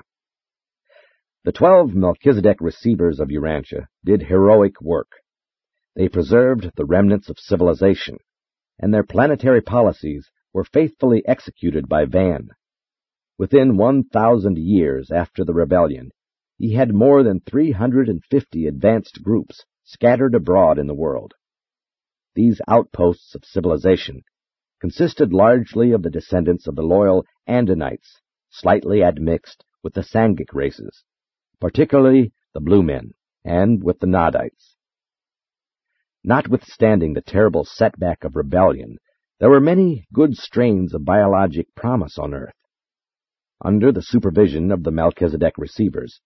The 1.45 1.51
twelve 1.51 1.93
Melchizedek 1.93 2.58
receivers 2.60 3.19
of 3.19 3.29
Urantia 3.29 3.86
did 4.03 4.23
heroic 4.23 4.81
work. 4.81 5.12
They 5.95 6.10
preserved 6.10 6.71
the 6.75 6.86
remnants 6.86 7.29
of 7.29 7.38
civilization, 7.38 8.17
and 8.79 8.91
their 8.91 9.03
planetary 9.03 9.62
policies 9.62 10.27
were 10.53 10.63
faithfully 10.63 11.21
executed 11.27 11.88
by 11.88 12.05
Van. 12.05 12.47
Within 13.38 13.77
one 13.77 14.05
thousand 14.05 14.58
years 14.58 15.12
after 15.12 15.45
the 15.45 15.53
rebellion, 15.53 16.10
he 16.58 16.73
had 16.73 16.95
more 16.95 17.21
than 17.21 17.41
three 17.41 17.73
hundred 17.73 18.10
and 18.10 18.23
fifty 18.25 18.65
advanced 18.65 19.21
groups 19.21 19.65
scattered 19.84 20.34
abroad 20.34 20.79
in 20.79 20.88
the 20.88 20.95
world. 20.95 21.36
These 22.34 22.60
outposts 22.67 23.36
of 23.36 23.45
civilization 23.45 24.23
consisted 24.81 25.31
largely 25.31 25.91
of 25.91 26.01
the 26.01 26.10
descendants 26.10 26.65
of 26.65 26.75
the 26.75 26.81
loyal 26.81 27.23
Andonites, 27.47 28.19
slightly 28.49 29.03
admixed 29.03 29.63
with 29.84 29.93
the 29.93 30.01
Sangic 30.01 30.51
races, 30.51 31.03
particularly 31.60 32.32
the 32.54 32.60
Blue 32.62 32.84
Men, 32.84 33.13
and 33.44 33.84
with 33.84 34.00
the 34.00 34.08
Nodites. 34.08 34.76
Notwithstanding 36.24 37.13
the 37.13 37.22
terrible 37.22 37.65
setback 37.65 38.24
of 38.24 38.36
rebellion, 38.36 38.98
there 39.39 39.50
were 39.50 39.60
many 39.60 40.08
good 40.13 40.36
strains 40.36 40.94
of 40.94 41.06
biologic 41.06 41.68
promise 41.76 42.18
on 42.18 42.34
Earth. 42.34 42.56
Under 43.63 43.91
the 43.91 44.02
supervision 44.02 44.72
of 44.72 44.84
the 44.84 44.91
Melchizedek 44.91 45.54
receivers, 45.58 46.22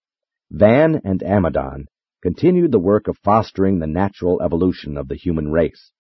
Van 0.52 1.02
and 1.04 1.22
Amadon 1.22 1.86
continued 2.22 2.72
the 2.72 2.80
work 2.80 3.08
of 3.08 3.18
fostering 3.24 3.80
the 3.80 3.88
natural 3.88 4.42
evolution 4.42 4.98
of 4.98 5.08
the 5.08 5.16
human 5.16 5.52
race, 5.52 5.92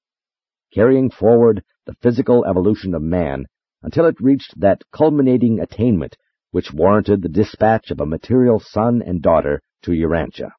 carrying 0.74 1.10
forward 1.10 1.63
the 1.86 1.96
physical 2.02 2.46
evolution 2.46 2.94
of 2.94 3.02
man 3.02 3.46
until 3.82 4.06
it 4.06 4.20
reached 4.20 4.60
that 4.60 4.84
culminating 4.92 5.60
attainment 5.60 6.18
which 6.51 6.73
warranted 6.73 7.21
the 7.21 7.29
dispatch 7.29 7.91
of 7.91 7.99
a 7.99 8.05
material 8.05 8.59
son 8.59 9.01
and 9.01 9.21
daughter 9.21 9.62
to 9.83 9.91
Urantia. 9.91 10.51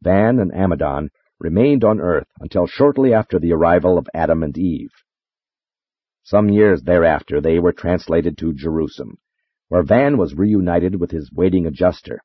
Van 0.00 0.38
and 0.38 0.52
Amadon 0.52 1.10
remained 1.38 1.84
on 1.84 2.00
Earth 2.00 2.28
until 2.38 2.66
shortly 2.66 3.14
after 3.14 3.38
the 3.38 3.52
arrival 3.52 3.96
of 3.96 4.08
Adam 4.14 4.42
and 4.42 4.56
Eve. 4.58 4.92
Some 6.22 6.48
years 6.48 6.82
thereafter 6.82 7.40
they 7.40 7.58
were 7.58 7.72
translated 7.72 8.36
to 8.38 8.52
Jerusem, 8.52 9.16
where 9.68 9.82
Van 9.82 10.18
was 10.18 10.34
reunited 10.34 11.00
with 11.00 11.10
his 11.10 11.32
waiting 11.32 11.66
adjuster. 11.66 12.20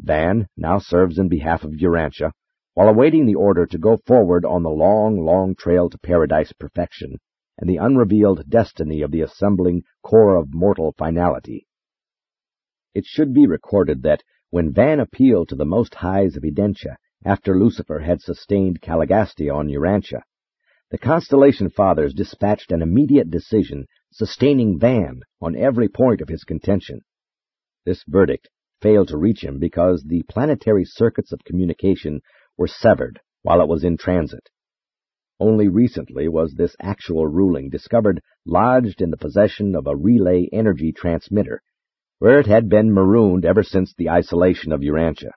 Van 0.00 0.48
now 0.56 0.78
serves 0.78 1.18
in 1.18 1.28
behalf 1.28 1.64
of 1.64 1.72
Urantia, 1.72 2.32
while 2.74 2.88
awaiting 2.88 3.26
the 3.26 3.34
order 3.34 3.66
to 3.66 3.78
go 3.78 3.98
forward 4.06 4.44
on 4.44 4.62
the 4.62 4.70
long, 4.70 5.20
long 5.20 5.54
trail 5.54 5.90
to 5.90 5.98
paradise 5.98 6.52
perfection 6.52 7.18
and 7.60 7.68
the 7.68 7.76
unrevealed 7.76 8.48
destiny 8.48 9.02
of 9.02 9.10
the 9.12 9.20
assembling 9.20 9.82
core 10.02 10.36
of 10.36 10.54
mortal 10.54 10.94
finality. 10.96 11.66
It 12.94 13.04
should 13.04 13.32
be 13.32 13.46
recorded 13.46 14.02
that 14.02 14.24
when 14.48 14.72
Van 14.72 14.98
appealed 14.98 15.50
to 15.50 15.54
the 15.54 15.66
Most 15.66 15.94
Highs 15.96 16.36
of 16.36 16.42
Edentia 16.42 16.96
after 17.24 17.56
Lucifer 17.56 18.00
had 18.00 18.22
sustained 18.22 18.80
Caligastia 18.80 19.54
on 19.54 19.68
Urantia, 19.68 20.22
the 20.90 20.98
Constellation 20.98 21.70
Fathers 21.70 22.14
dispatched 22.14 22.72
an 22.72 22.82
immediate 22.82 23.30
decision 23.30 23.86
sustaining 24.10 24.78
Van 24.78 25.20
on 25.40 25.54
every 25.54 25.88
point 25.88 26.20
of 26.20 26.28
his 26.28 26.42
contention. 26.42 27.02
This 27.84 28.02
verdict 28.08 28.48
failed 28.82 29.08
to 29.08 29.18
reach 29.18 29.44
him 29.44 29.58
because 29.58 30.02
the 30.02 30.24
planetary 30.28 30.84
circuits 30.84 31.30
of 31.30 31.44
communication 31.44 32.22
were 32.56 32.66
severed 32.66 33.20
while 33.42 33.60
it 33.60 33.68
was 33.68 33.84
in 33.84 33.96
transit. 33.96 34.48
Only 35.40 35.68
recently 35.68 36.28
was 36.28 36.52
this 36.52 36.76
actual 36.80 37.26
ruling 37.26 37.70
discovered 37.70 38.20
lodged 38.44 39.00
in 39.00 39.10
the 39.10 39.16
possession 39.16 39.74
of 39.74 39.86
a 39.86 39.96
relay 39.96 40.50
energy 40.52 40.92
transmitter, 40.92 41.62
where 42.18 42.38
it 42.38 42.46
had 42.46 42.68
been 42.68 42.92
marooned 42.92 43.46
ever 43.46 43.62
since 43.62 43.94
the 43.94 44.10
isolation 44.10 44.70
of 44.70 44.82
Urantia. 44.82 45.30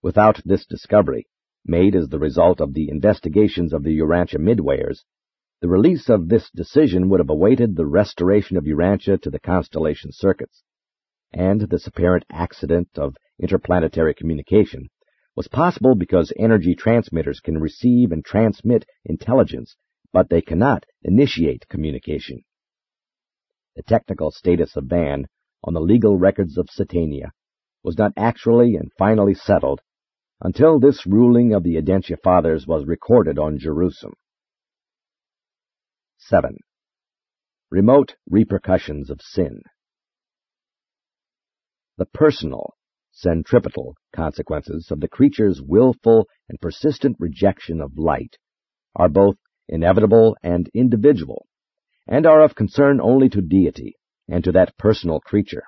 Without 0.00 0.40
this 0.46 0.64
discovery, 0.64 1.26
made 1.66 1.94
as 1.94 2.08
the 2.08 2.18
result 2.18 2.62
of 2.62 2.72
the 2.72 2.88
investigations 2.88 3.74
of 3.74 3.82
the 3.82 3.98
Urantia 3.98 4.38
midwayers, 4.40 5.04
the 5.60 5.68
release 5.68 6.08
of 6.08 6.30
this 6.30 6.50
decision 6.50 7.10
would 7.10 7.20
have 7.20 7.28
awaited 7.28 7.76
the 7.76 7.84
restoration 7.84 8.56
of 8.56 8.64
Urantia 8.64 9.20
to 9.20 9.30
the 9.30 9.38
constellation 9.38 10.12
circuits, 10.12 10.62
and 11.30 11.60
this 11.60 11.86
apparent 11.86 12.24
accident 12.30 12.88
of 12.96 13.16
interplanetary 13.38 14.14
communication 14.14 14.88
was 15.34 15.48
possible 15.48 15.94
because 15.94 16.32
energy 16.38 16.74
transmitters 16.74 17.40
can 17.40 17.58
receive 17.58 18.12
and 18.12 18.24
transmit 18.24 18.84
intelligence, 19.04 19.76
but 20.12 20.28
they 20.28 20.42
cannot 20.42 20.84
initiate 21.02 21.68
communication. 21.68 22.42
The 23.76 23.82
technical 23.82 24.30
status 24.30 24.76
of 24.76 24.84
Van 24.84 25.26
on 25.64 25.72
the 25.72 25.80
legal 25.80 26.18
records 26.18 26.58
of 26.58 26.68
Satania 26.68 27.30
was 27.82 27.96
not 27.96 28.12
actually 28.16 28.76
and 28.76 28.92
finally 28.98 29.34
settled 29.34 29.80
until 30.42 30.78
this 30.78 31.06
ruling 31.06 31.54
of 31.54 31.62
the 31.62 31.76
Edentia 31.76 32.16
Fathers 32.22 32.66
was 32.66 32.84
recorded 32.84 33.38
on 33.38 33.58
Jerusem. 33.58 34.12
7. 36.18 36.58
Remote 37.70 38.16
Repercussions 38.28 39.08
of 39.08 39.20
Sin 39.22 39.62
The 41.96 42.06
personal 42.06 42.74
centripetal 43.12 43.94
consequences 44.14 44.90
of 44.90 45.00
the 45.00 45.08
creature's 45.08 45.60
willful 45.62 46.26
and 46.48 46.60
persistent 46.60 47.16
rejection 47.20 47.80
of 47.80 47.98
light 47.98 48.36
are 48.96 49.08
both 49.08 49.36
inevitable 49.68 50.36
and 50.42 50.68
individual, 50.74 51.46
and 52.06 52.26
are 52.26 52.42
of 52.42 52.54
concern 52.54 53.00
only 53.00 53.28
to 53.28 53.40
deity 53.40 53.96
and 54.28 54.42
to 54.42 54.52
that 54.52 54.76
personal 54.78 55.20
creature. 55.20 55.62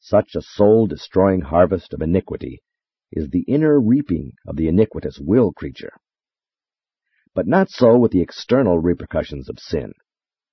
Such 0.00 0.34
a 0.34 0.42
soul-destroying 0.42 1.42
harvest 1.42 1.94
of 1.94 2.02
iniquity 2.02 2.62
is 3.12 3.28
the 3.28 3.44
inner 3.46 3.80
reaping 3.80 4.32
of 4.46 4.56
the 4.56 4.68
iniquitous 4.68 5.18
will 5.20 5.52
creature. 5.52 5.92
But 7.34 7.46
not 7.46 7.70
so 7.70 7.96
with 7.96 8.12
the 8.12 8.22
external 8.22 8.78
repercussions 8.78 9.48
of 9.48 9.58
sin. 9.58 9.92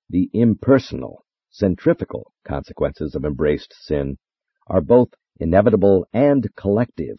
The 0.08 0.30
impersonal, 0.32 1.24
centrifugal 1.50 2.32
consequences 2.46 3.14
of 3.14 3.24
embraced 3.24 3.74
sin 3.80 4.18
are 4.66 4.80
both 4.80 5.08
inevitable 5.38 6.06
and 6.12 6.54
collective, 6.56 7.16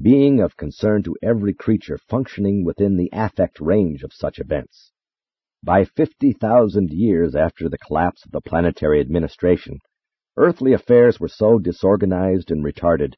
being 0.00 0.40
of 0.40 0.56
concern 0.56 1.02
to 1.02 1.16
every 1.22 1.54
creature 1.54 1.98
functioning 2.08 2.64
within 2.64 2.96
the 2.96 3.10
affect 3.12 3.60
range 3.60 4.02
of 4.02 4.12
such 4.12 4.38
events. 4.38 4.92
By 5.62 5.84
50,000 5.84 6.90
years 6.90 7.34
after 7.34 7.68
the 7.68 7.78
collapse 7.78 8.24
of 8.24 8.32
the 8.32 8.40
planetary 8.40 9.00
administration, 9.00 9.78
earthly 10.36 10.72
affairs 10.72 11.20
were 11.20 11.28
so 11.28 11.58
disorganized 11.58 12.50
and 12.50 12.64
retarded 12.64 13.14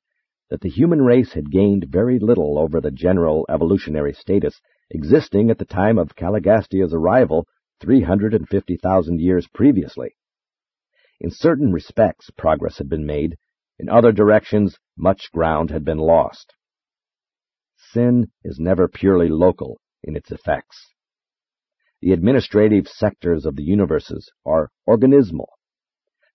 that 0.51 0.61
the 0.61 0.69
human 0.69 1.03
race 1.03 1.33
had 1.33 1.51
gained 1.51 1.87
very 1.89 2.19
little 2.19 2.59
over 2.59 2.81
the 2.81 2.91
general 2.91 3.47
evolutionary 3.49 4.13
status 4.13 4.61
existing 4.91 5.51
at 5.51 5.59
the 5.59 5.65
time 5.65 5.99
of 5.99 6.15
Caligastia's 6.15 6.95
arrival 6.95 7.47
350,000 7.81 9.21
years 9.21 9.49
previously. 9.53 10.15
In 11.21 11.31
certain 11.31 11.73
respects, 11.73 12.31
progress 12.37 12.79
had 12.79 12.89
been 12.89 13.05
made, 13.05 13.37
in 13.79 13.89
other 13.91 14.11
directions, 14.11 14.79
much 14.97 15.31
ground 15.33 15.71
had 15.71 15.85
been 15.85 15.99
lost. 15.99 16.55
Sin 17.77 18.31
is 18.43 18.59
never 18.59 18.89
purely 18.89 19.29
local 19.29 19.79
in 20.03 20.17
its 20.17 20.33
effects. 20.33 20.95
The 22.01 22.13
administrative 22.13 22.89
sectors 22.89 23.45
of 23.45 23.57
the 23.57 23.63
universes 23.63 24.31
are 24.47 24.71
organismal. 24.89 25.49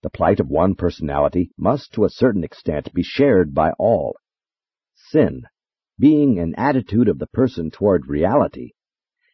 The 0.04 0.10
plight 0.10 0.39
of 0.39 0.49
one 0.49 0.75
personality 0.75 1.51
must 1.58 1.93
to 1.93 2.06
a 2.06 2.10
certain 2.10 2.43
extent 2.43 2.93
be 2.93 3.04
shared 3.04 3.54
by 3.54 3.71
all. 3.80 4.17
Sin, 4.95 5.43
being 5.97 6.39
an 6.39 6.54
attitude 6.58 7.08
of 7.08 7.19
the 7.19 7.27
person 7.27 7.71
toward 7.71 8.08
reality, 8.08 8.71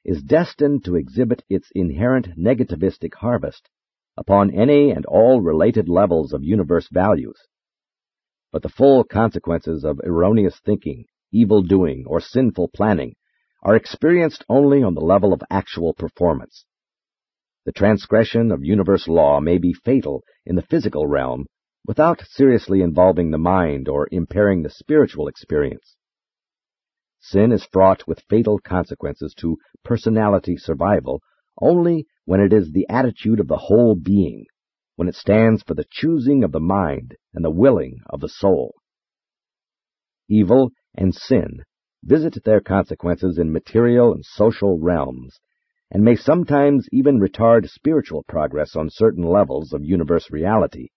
is 0.05 0.23
destined 0.23 0.85
to 0.85 0.95
exhibit 0.95 1.43
its 1.49 1.69
inherent 1.75 2.37
negativistic 2.37 3.15
harvest 3.15 3.69
upon 4.15 4.53
any 4.53 4.91
and 4.91 5.05
all 5.05 5.41
related 5.41 5.89
levels 5.89 6.31
of 6.33 6.43
universe 6.43 6.87
values 6.91 7.37
but 8.57 8.63
the 8.63 8.75
full 8.75 9.03
consequences 9.03 9.83
of 9.83 10.01
erroneous 10.03 10.59
thinking, 10.65 11.05
evil 11.31 11.61
doing, 11.61 12.03
or 12.07 12.19
sinful 12.19 12.67
planning 12.73 13.13
are 13.61 13.75
experienced 13.75 14.43
only 14.49 14.81
on 14.81 14.95
the 14.95 14.99
level 14.99 15.31
of 15.31 15.43
actual 15.51 15.93
performance. 15.93 16.65
The 17.65 17.71
transgression 17.71 18.51
of 18.51 18.63
universe 18.63 19.07
law 19.07 19.39
may 19.39 19.59
be 19.59 19.73
fatal 19.73 20.23
in 20.43 20.55
the 20.55 20.63
physical 20.63 21.05
realm 21.05 21.45
without 21.85 22.23
seriously 22.31 22.81
involving 22.81 23.29
the 23.29 23.37
mind 23.37 23.87
or 23.87 24.07
impairing 24.11 24.63
the 24.63 24.71
spiritual 24.71 25.27
experience. 25.27 25.95
Sin 27.19 27.51
is 27.51 27.67
fraught 27.71 28.07
with 28.07 28.25
fatal 28.27 28.57
consequences 28.57 29.35
to 29.37 29.59
personality 29.83 30.57
survival 30.57 31.21
only 31.61 32.07
when 32.25 32.39
it 32.39 32.51
is 32.51 32.71
the 32.71 32.87
attitude 32.89 33.39
of 33.39 33.49
the 33.49 33.65
whole 33.67 33.93
being, 33.93 34.45
when 34.97 35.07
it 35.07 35.15
stands 35.15 35.63
for 35.63 35.75
the 35.75 35.85
choosing 35.89 36.43
of 36.43 36.51
the 36.51 36.59
mind 36.59 37.15
and 37.33 37.45
the 37.45 37.49
willing 37.49 38.01
of 38.09 38.19
the 38.19 38.27
soul. 38.27 38.75
Evil 40.27 40.71
and 40.95 41.15
sin 41.15 41.63
visit 42.03 42.43
their 42.43 42.59
consequences 42.59 43.37
in 43.37 43.51
material 43.51 44.11
and 44.11 44.25
social 44.25 44.79
realms, 44.79 45.39
and 45.91 46.03
may 46.03 46.15
sometimes 46.15 46.87
even 46.91 47.19
retard 47.19 47.69
spiritual 47.69 48.23
progress 48.27 48.75
on 48.75 48.89
certain 48.89 49.23
levels 49.23 49.71
of 49.71 49.85
universe 49.85 50.29
reality, 50.31 50.89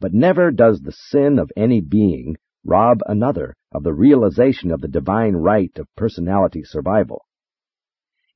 but 0.00 0.12
never 0.12 0.50
does 0.50 0.80
the 0.80 0.92
sin 0.92 1.38
of 1.38 1.50
any 1.56 1.80
being 1.80 2.36
rob 2.64 3.00
another 3.06 3.54
of 3.72 3.84
the 3.84 3.94
realization 3.94 4.70
of 4.70 4.80
the 4.80 4.88
divine 4.88 5.34
right 5.34 5.72
of 5.78 5.86
personality 5.96 6.62
survival. 6.64 7.24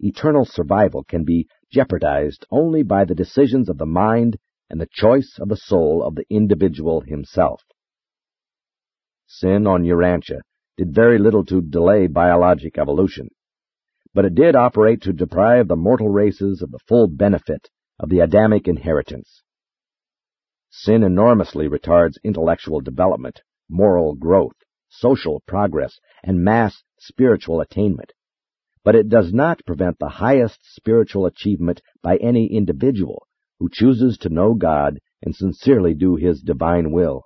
Eternal 0.00 0.44
survival 0.44 1.02
can 1.02 1.24
be 1.24 1.48
jeopardized 1.72 2.46
only 2.50 2.83
by 2.85 3.04
the 3.04 3.14
decisions 3.14 3.68
of 3.68 3.78
the 3.78 3.87
mind 3.87 4.38
and 4.70 4.81
the 4.81 4.88
choice 4.90 5.38
of 5.40 5.48
the 5.48 5.57
soul 5.57 6.02
of 6.02 6.14
the 6.14 6.24
individual 6.28 7.00
himself. 7.00 7.62
Sin 9.26 9.66
on 9.66 9.85
Urantia 9.85 10.40
did 10.76 10.94
very 10.94 11.18
little 11.18 11.44
to 11.44 11.61
delay 11.61 12.07
biologic 12.07 12.78
evolution, 12.78 13.28
but 14.14 14.24
it 14.24 14.35
did 14.35 14.57
operate 14.57 15.02
to 15.02 15.12
deprive 15.12 15.68
the 15.68 15.76
mortal 15.76 16.09
races 16.09 16.62
of 16.62 16.70
the 16.70 16.78
full 16.87 17.09
benefit 17.09 17.68
of 17.98 18.09
the 18.09 18.20
Adamic 18.20 18.68
inheritance. 18.68 19.42
Sin 20.70 21.02
enormously 21.02 21.68
retards 21.68 22.14
intellectual 22.22 22.81
development, 22.81 23.40
moral 23.68 24.14
growth, 24.14 24.57
social 24.88 25.42
progress, 25.46 25.98
and 26.22 26.42
mass 26.42 26.83
spiritual 26.98 27.61
attainment, 27.61 28.12
but 28.85 28.94
it 28.94 29.09
does 29.09 29.33
not 29.33 29.64
prevent 29.66 29.98
the 29.98 30.09
highest 30.09 30.61
spiritual 30.62 31.26
achievement 31.26 31.81
by 32.02 32.16
any 32.16 32.46
individual 32.46 33.26
who 33.58 33.68
chooses 33.70 34.16
to 34.18 34.28
know 34.28 34.54
God 34.54 34.98
and 35.22 35.34
sincerely 35.34 35.94
do 35.94 36.16
his 36.16 36.40
divine 36.40 36.90
will. 36.92 37.24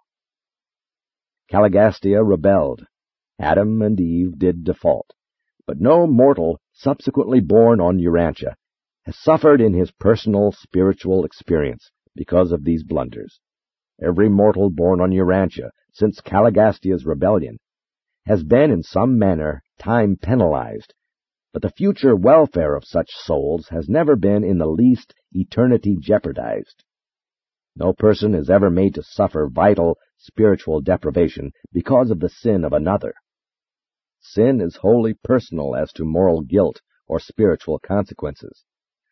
Caligastia 1.51 2.23
rebelled. 2.27 2.87
Adam 3.39 3.83
and 3.83 4.01
Eve 4.01 4.39
did 4.39 4.65
default. 4.65 5.11
But 5.67 5.81
no 5.81 6.07
mortal 6.07 6.61
subsequently 6.73 7.41
born 7.41 7.81
on 7.81 7.99
Urantia 7.99 8.55
has 9.05 9.19
suffered 9.19 9.61
in 9.61 9.75
his 9.75 9.91
personal 9.91 10.53
spiritual 10.53 11.25
experience 11.25 11.91
because 12.15 12.53
of 12.53 12.65
these 12.65 12.85
blunders. 12.85 13.41
Every 14.03 14.29
mortal 14.29 14.71
born 14.71 15.01
on 15.01 15.11
Urantia 15.11 15.71
since 15.93 16.21
Caligastia's 16.21 17.05
rebellion 17.05 17.59
has 18.27 18.43
been 18.43 18.71
in 18.71 18.83
some 18.83 19.19
manner 19.19 19.63
time 19.79 20.17
penalized, 20.17 20.95
but 21.53 21.63
the 21.63 21.71
future 21.71 22.17
welfare 22.17 22.75
of 22.75 22.85
such 22.85 23.11
souls 23.11 23.69
has 23.69 23.89
never 23.89 24.17
been 24.17 24.43
in 24.43 24.59
the 24.59 24.67
least 24.67 25.15
eternity 25.33 25.97
jeopardized. 26.01 26.85
No 27.77 27.93
person 27.93 28.35
is 28.35 28.51
ever 28.51 28.71
made 28.71 28.95
to 28.95 29.03
suffer 29.03 29.49
vital 29.51 29.99
spiritual 30.19 30.81
deprivation 30.81 31.53
because 31.73 32.11
of 32.11 32.21
the 32.21 32.29
sin 32.29 32.65
of 32.65 32.73
another. 32.73 33.15
Sin 34.21 34.61
is 34.61 34.77
wholly 34.77 35.15
personal 35.15 35.75
as 35.75 35.93
to 35.93 36.05
moral 36.05 36.43
guilt 36.43 36.81
or 37.07 37.19
spiritual 37.19 37.79
consequences, 37.79 38.65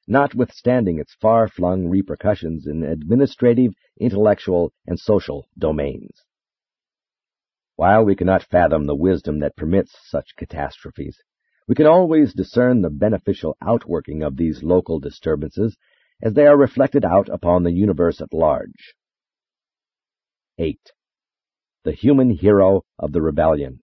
notwithstanding 0.06 0.98
its 0.98 1.14
far-flung 1.20 1.88
repercussions 1.88 2.66
in 2.66 2.82
administrative, 2.84 3.72
intellectual, 4.00 4.72
and 4.86 4.98
social 4.98 5.46
domains. 5.58 6.22
While 7.76 8.04
we 8.04 8.14
cannot 8.14 8.44
fathom 8.44 8.86
the 8.86 8.94
wisdom 8.94 9.40
that 9.40 9.56
permits 9.56 9.96
such 10.04 10.36
catastrophes, 10.36 11.18
we 11.66 11.74
can 11.74 11.86
always 11.86 12.34
discern 12.34 12.82
the 12.82 12.90
beneficial 12.90 13.56
outworking 13.62 14.22
of 14.22 14.36
these 14.36 14.62
local 14.62 14.98
disturbances 14.98 15.76
as 16.22 16.34
they 16.34 16.46
are 16.46 16.56
reflected 16.56 17.04
out 17.04 17.28
upon 17.28 17.62
the 17.62 17.72
universe 17.72 18.20
at 18.20 18.32
large. 18.32 18.94
8. 20.58 20.78
The 21.84 21.92
Human 21.92 22.30
Hero 22.30 22.82
of 22.98 23.12
the 23.12 23.22
Rebellion 23.22 23.80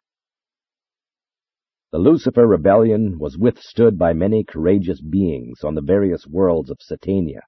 The 1.92 1.98
Lucifer 1.98 2.46
Rebellion 2.46 3.18
was 3.18 3.38
withstood 3.38 3.98
by 3.98 4.13
many 4.13 4.44
courageous 4.44 5.02
beings 5.02 5.63
on 5.63 5.74
the 5.74 5.82
various 5.82 6.28
worlds 6.28 6.70
of 6.70 6.78
Satania, 6.80 7.42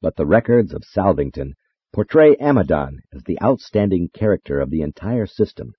but 0.00 0.16
the 0.16 0.26
records 0.26 0.72
of 0.72 0.82
Salvington 0.82 1.52
portray 1.92 2.36
Amadon 2.36 3.00
as 3.14 3.22
the 3.24 3.40
outstanding 3.42 4.08
character 4.12 4.60
of 4.60 4.70
the 4.70 4.82
entire 4.82 5.26
system 5.26 5.74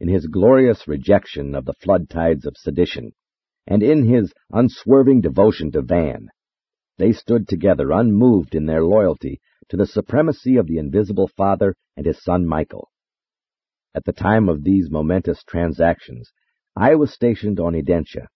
in 0.00 0.08
his 0.08 0.26
glorious 0.26 0.88
rejection 0.88 1.54
of 1.54 1.64
the 1.64 1.74
flood 1.74 2.08
tides 2.08 2.46
of 2.46 2.56
sedition, 2.56 3.12
and 3.66 3.82
in 3.82 4.04
his 4.04 4.32
unswerving 4.52 5.20
devotion 5.20 5.70
to 5.72 5.82
Van. 5.82 6.28
They 6.98 7.12
stood 7.12 7.48
together 7.48 7.90
unmoved 7.90 8.54
in 8.54 8.66
their 8.66 8.84
loyalty 8.84 9.40
to 9.68 9.76
the 9.76 9.86
supremacy 9.86 10.56
of 10.56 10.66
the 10.66 10.78
invisible 10.78 11.28
Father 11.28 11.74
and 11.96 12.06
his 12.06 12.22
Son 12.22 12.46
Michael. 12.46 12.90
At 13.94 14.04
the 14.04 14.12
time 14.12 14.48
of 14.48 14.64
these 14.64 14.90
momentous 14.90 15.42
transactions, 15.44 16.32
I 16.76 16.94
was 16.94 17.12
stationed 17.12 17.60
on 17.60 17.74
Edentia, 17.74 18.26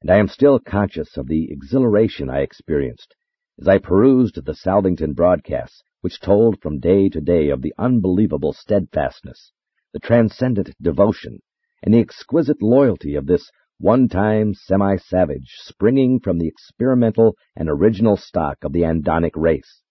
and 0.00 0.10
I 0.10 0.18
am 0.18 0.28
still 0.28 0.58
conscious 0.58 1.16
of 1.16 1.26
the 1.26 1.50
exhilaration 1.50 2.30
I 2.30 2.40
experienced 2.40 3.14
as 3.60 3.68
I 3.68 3.78
perused 3.78 4.44
the 4.44 4.54
Salvington 4.54 5.14
broadcasts 5.14 5.82
which 6.00 6.20
told 6.20 6.60
from 6.60 6.80
day 6.80 7.08
to 7.08 7.20
day 7.20 7.48
of 7.48 7.62
the 7.62 7.72
unbelievable 7.78 8.52
steadfastness, 8.52 9.52
the 9.92 10.00
transcendent 10.00 10.70
devotion, 10.80 11.40
and 11.82 11.94
the 11.94 12.00
exquisite 12.00 12.60
loyalty 12.60 13.14
of 13.14 13.26
this 13.26 13.50
one-time 13.78 14.54
semi-savage 14.54 15.48
springing 15.64 16.20
from 16.20 16.38
the 16.38 16.48
experimental 16.48 17.36
and 17.56 17.68
original 17.68 18.16
stock 18.16 18.58
of 18.62 18.72
the 18.72 18.84
Andonic 18.84 19.32
race. 19.34 19.82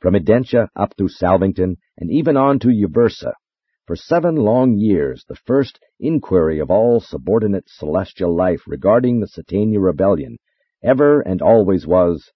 From 0.00 0.14
Edentia 0.14 0.68
up 0.74 0.94
through 0.96 1.08
Salvington 1.08 1.76
and 1.96 2.10
even 2.10 2.36
on 2.36 2.58
to 2.60 2.68
Uversa, 2.68 3.34
for 3.86 3.96
seven 3.96 4.36
long 4.36 4.76
years 4.76 5.24
the 5.28 5.34
first 5.34 5.78
inquiry 5.98 6.58
of 6.58 6.70
all 6.70 7.00
subordinate 7.00 7.68
celestial 7.68 8.34
life 8.34 8.62
regarding 8.66 9.20
the 9.20 9.26
Satania 9.26 9.80
rebellion 9.80 10.38
ever 10.82 11.20
and 11.20 11.42
always 11.42 11.86
was, 11.86 12.30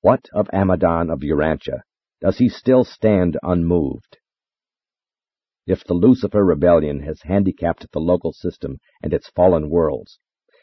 What 0.00 0.28
of 0.32 0.48
Amadon 0.52 1.10
of 1.10 1.20
Urantia? 1.20 1.82
Does 2.20 2.38
he 2.38 2.48
still 2.48 2.84
stand 2.84 3.36
unmoved? 3.42 4.18
If 5.66 5.82
the 5.84 5.94
Lucifer 5.94 6.44
rebellion 6.44 7.00
has 7.00 7.22
handicapped 7.22 7.90
the 7.90 7.98
local 7.98 8.34
system 8.34 8.80
and 9.02 9.14
its 9.14 9.30
fallen 9.30 9.70
worlds, 9.70 10.18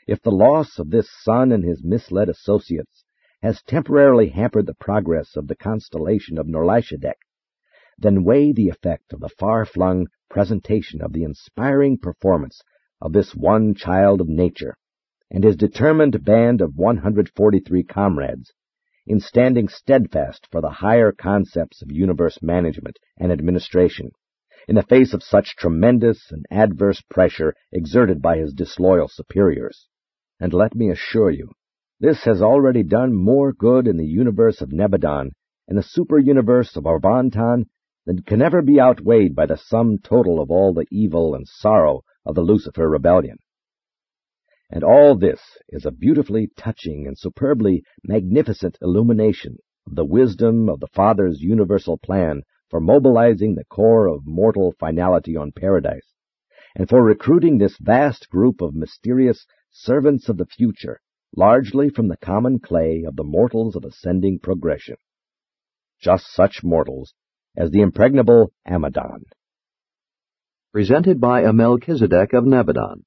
if 0.07 0.21
the 0.21 0.31
loss 0.31 0.77
of 0.77 0.91
this 0.91 1.09
son 1.23 1.51
and 1.51 1.63
his 1.63 1.83
misled 1.83 2.29
associates 2.29 3.03
has 3.41 3.63
temporarily 3.63 4.29
hampered 4.29 4.67
the 4.67 4.75
progress 4.75 5.35
of 5.35 5.47
the 5.47 5.55
constellation 5.55 6.37
of 6.37 6.45
Norlatiadek, 6.45 7.15
then 7.97 8.23
weigh 8.23 8.51
the 8.51 8.69
effect 8.69 9.11
of 9.11 9.21
the 9.21 9.29
far-flung 9.29 10.05
presentation 10.29 11.01
of 11.01 11.13
the 11.13 11.23
inspiring 11.23 11.97
performance 11.97 12.61
of 13.01 13.11
this 13.11 13.33
one 13.33 13.73
child 13.73 14.21
of 14.21 14.29
nature 14.29 14.75
and 15.31 15.43
his 15.43 15.55
determined 15.55 16.23
band 16.23 16.61
of 16.61 16.77
143 16.77 17.83
comrades 17.85 18.53
in 19.07 19.19
standing 19.19 19.67
steadfast 19.67 20.47
for 20.51 20.61
the 20.61 20.69
higher 20.69 21.11
concepts 21.11 21.81
of 21.81 21.91
universe 21.91 22.37
management 22.43 22.99
and 23.17 23.31
administration, 23.31 24.11
in 24.67 24.75
the 24.75 24.83
face 24.83 25.13
of 25.13 25.23
such 25.23 25.55
tremendous 25.55 26.31
and 26.31 26.45
adverse 26.51 27.01
pressure 27.09 27.53
exerted 27.71 28.21
by 28.21 28.37
his 28.37 28.53
disloyal 28.53 29.07
superiors. 29.07 29.87
And 30.39 30.53
let 30.53 30.75
me 30.75 30.89
assure 30.89 31.31
you, 31.31 31.51
this 31.99 32.23
has 32.23 32.41
already 32.41 32.83
done 32.83 33.13
more 33.13 33.53
good 33.53 33.87
in 33.87 33.97
the 33.97 34.05
universe 34.05 34.61
of 34.61 34.71
Nebadon 34.71 35.31
and 35.67 35.77
the 35.77 35.83
super-universe 35.83 36.75
of 36.75 36.85
Orvonton 36.85 37.65
than 38.05 38.23
can 38.23 38.41
ever 38.41 38.61
be 38.61 38.79
outweighed 38.79 39.35
by 39.35 39.45
the 39.45 39.57
sum 39.57 39.99
total 40.03 40.41
of 40.41 40.49
all 40.49 40.73
the 40.73 40.87
evil 40.91 41.35
and 41.35 41.47
sorrow 41.47 42.01
of 42.25 42.35
the 42.35 42.41
Lucifer 42.41 42.89
rebellion. 42.89 43.37
And 44.71 44.83
all 44.83 45.15
this 45.15 45.41
is 45.69 45.85
a 45.85 45.91
beautifully 45.91 46.49
touching 46.57 47.05
and 47.05 47.17
superbly 47.17 47.83
magnificent 48.03 48.77
illumination 48.81 49.57
of 49.85 49.95
the 49.95 50.05
wisdom 50.05 50.69
of 50.69 50.79
the 50.79 50.87
Father's 50.87 51.41
universal 51.41 51.97
plan 51.97 52.41
for 52.71 52.79
mobilizing 52.79 53.53
the 53.53 53.65
corps 53.65 54.07
of 54.07 54.25
mortal 54.25 54.73
finality 54.79 55.35
on 55.35 55.51
paradise, 55.51 56.15
and 56.73 56.87
for 56.87 57.03
recruiting 57.03 57.57
this 57.57 57.77
vast 57.77 58.29
group 58.29 58.61
of 58.61 58.73
mysterious 58.73 59.45
servants 59.69 60.29
of 60.29 60.37
the 60.37 60.45
future, 60.45 61.01
largely 61.35 61.89
from 61.89 62.07
the 62.07 62.17
common 62.17 62.59
clay 62.59 63.03
of 63.05 63.17
the 63.17 63.23
mortals 63.23 63.75
of 63.75 63.83
ascending 63.83 64.39
progression. 64.39 64.95
Just 65.99 66.25
such 66.33 66.63
mortals 66.63 67.13
as 67.57 67.71
the 67.71 67.81
impregnable 67.81 68.53
Amadon. 68.65 69.23
Presented 70.71 71.19
by 71.19 71.41
a 71.41 71.51
Melchizedek 71.51 72.31
of 72.31 72.45
Nebadon. 72.45 73.03